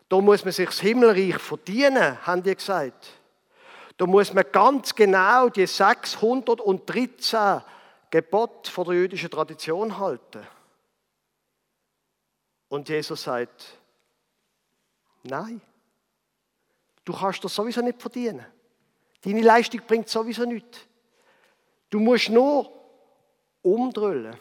Da 0.09 0.21
muss 0.21 0.45
man 0.45 0.53
sich 0.53 0.67
das 0.67 0.81
Himmelreich 0.81 1.39
verdienen, 1.39 2.27
haben 2.27 2.43
die 2.43 2.55
gesagt. 2.55 3.22
Da 3.97 4.07
muss 4.07 4.33
man 4.33 4.45
ganz 4.51 4.95
genau 4.95 5.49
die 5.49 5.67
613 5.67 7.63
Gebote 8.11 8.71
von 8.71 8.85
der 8.87 8.95
jüdischen 8.95 9.31
Tradition 9.31 9.99
halten. 9.99 10.47
Und 12.69 12.89
Jesus 12.89 13.23
sagt, 13.23 13.79
nein, 15.23 15.61
du 17.05 17.13
kannst 17.13 17.45
das 17.45 17.55
sowieso 17.55 17.81
nicht 17.83 18.01
verdienen. 18.01 18.47
Deine 19.23 19.43
Leistung 19.43 19.81
bringt 19.87 20.09
sowieso 20.09 20.45
nichts. 20.45 20.81
Du 21.91 22.01
musst 22.01 22.31
nur 22.31 22.73
umdrüllen. 23.63 24.37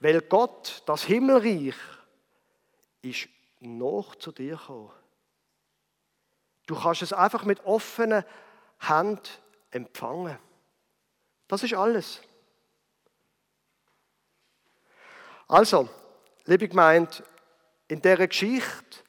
Weil 0.00 0.20
Gott, 0.22 0.82
das 0.86 1.04
Himmelreich, 1.04 1.76
ist 3.02 3.28
noch 3.60 4.16
zu 4.16 4.32
dir 4.32 4.56
gekommen. 4.56 4.90
Du 6.72 6.80
kannst 6.80 7.02
es 7.02 7.12
einfach 7.12 7.44
mit 7.44 7.62
offenen 7.66 8.24
Händen 8.78 9.20
empfangen. 9.70 10.38
Das 11.46 11.62
ist 11.62 11.74
alles. 11.74 12.22
Also, 15.48 15.86
liebe 16.46 16.68
Gemeinde, 16.68 17.12
in 17.88 18.00
dieser 18.00 18.26
Geschichte, 18.26 19.00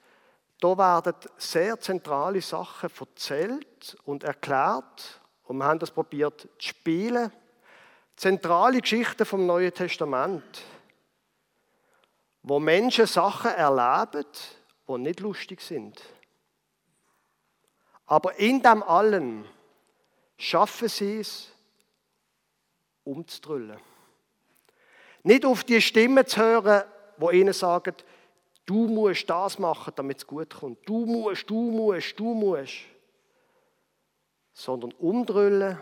da 0.60 0.78
werden 0.78 1.16
sehr 1.38 1.80
zentrale 1.80 2.42
Sachen 2.42 2.90
erzählt 3.00 3.96
und 4.04 4.26
erklärt 4.26 5.22
und 5.44 5.58
wir 5.58 5.66
haben 5.66 5.80
das 5.80 5.92
probiert 5.92 6.42
zu 6.42 6.50
spielen. 6.58 7.32
Zentrale 8.18 8.82
Geschichten 8.82 9.26
vom 9.26 9.46
Neuen 9.46 9.74
Testament 9.74 10.66
wo 12.44 12.60
Menschen 12.60 13.08
Sachen 13.08 13.52
erleben, 13.52 14.26
die 14.88 14.98
nicht 14.98 15.22
lustig 15.22 15.62
sind. 15.62 16.02
Aber 18.14 18.38
in 18.38 18.62
dem 18.62 18.84
allen 18.84 19.44
schaffen 20.38 20.88
sie 20.88 21.22
es, 21.22 21.52
umzudrüllen. 23.04 23.80
Nicht 25.24 25.44
auf 25.48 25.64
die 25.64 25.82
Stimmen 25.82 26.24
zu 26.28 26.40
hören, 26.40 26.84
wo 27.18 27.32
ihnen 27.32 27.54
sagen, 27.54 27.96
du 28.68 28.88
musst 28.88 29.28
das 29.28 29.58
machen, 29.58 29.94
damit 29.96 30.20
es 30.20 30.28
gut 30.28 30.54
kommt. 30.54 30.88
Du 30.88 31.08
musst, 31.08 31.50
du 31.50 31.72
musst, 31.72 32.20
du 32.20 32.36
musst. 32.36 32.82
Sondern 34.52 34.92
umdrüllen 34.92 35.80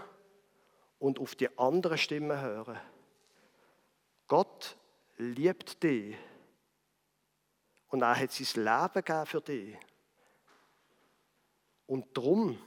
und 1.00 1.20
auf 1.20 1.36
die 1.36 1.50
anderen 1.60 1.98
Stimmen 1.98 2.40
hören. 2.40 2.80
Gott 4.30 4.78
liebt 5.18 5.84
dich. 5.84 6.16
Und 7.90 8.04
er 8.04 8.18
hat 8.18 8.32
sein 8.32 8.64
Leben 8.64 9.04
gegeben 9.04 9.26
für 9.26 9.42
dich. 9.42 9.78
Und 11.92 12.16
darum 12.16 12.58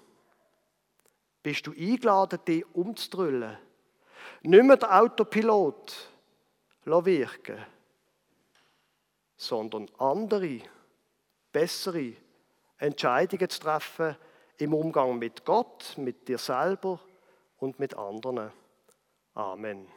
bist 1.43 1.67
du 1.67 1.71
eingeladen, 1.71 2.41
dich 2.47 2.63
umzudrüllen. 2.75 3.57
Nicht 4.43 4.65
mehr 4.65 4.77
der 4.77 5.01
Autopilot 5.01 6.11
wirken, 6.85 7.65
sondern 9.35 9.91
andere, 9.97 10.61
bessere 11.51 12.13
Entscheidungen 12.77 13.49
zu 13.49 13.61
treffen 13.61 14.15
im 14.59 14.75
Umgang 14.75 15.19
mit 15.19 15.43
Gott, 15.47 15.95
mit 15.97 16.29
dir 16.29 16.37
selber 16.37 17.01
und 17.57 17.79
mit 17.79 17.95
anderen. 17.97 18.53
Amen. 19.33 19.89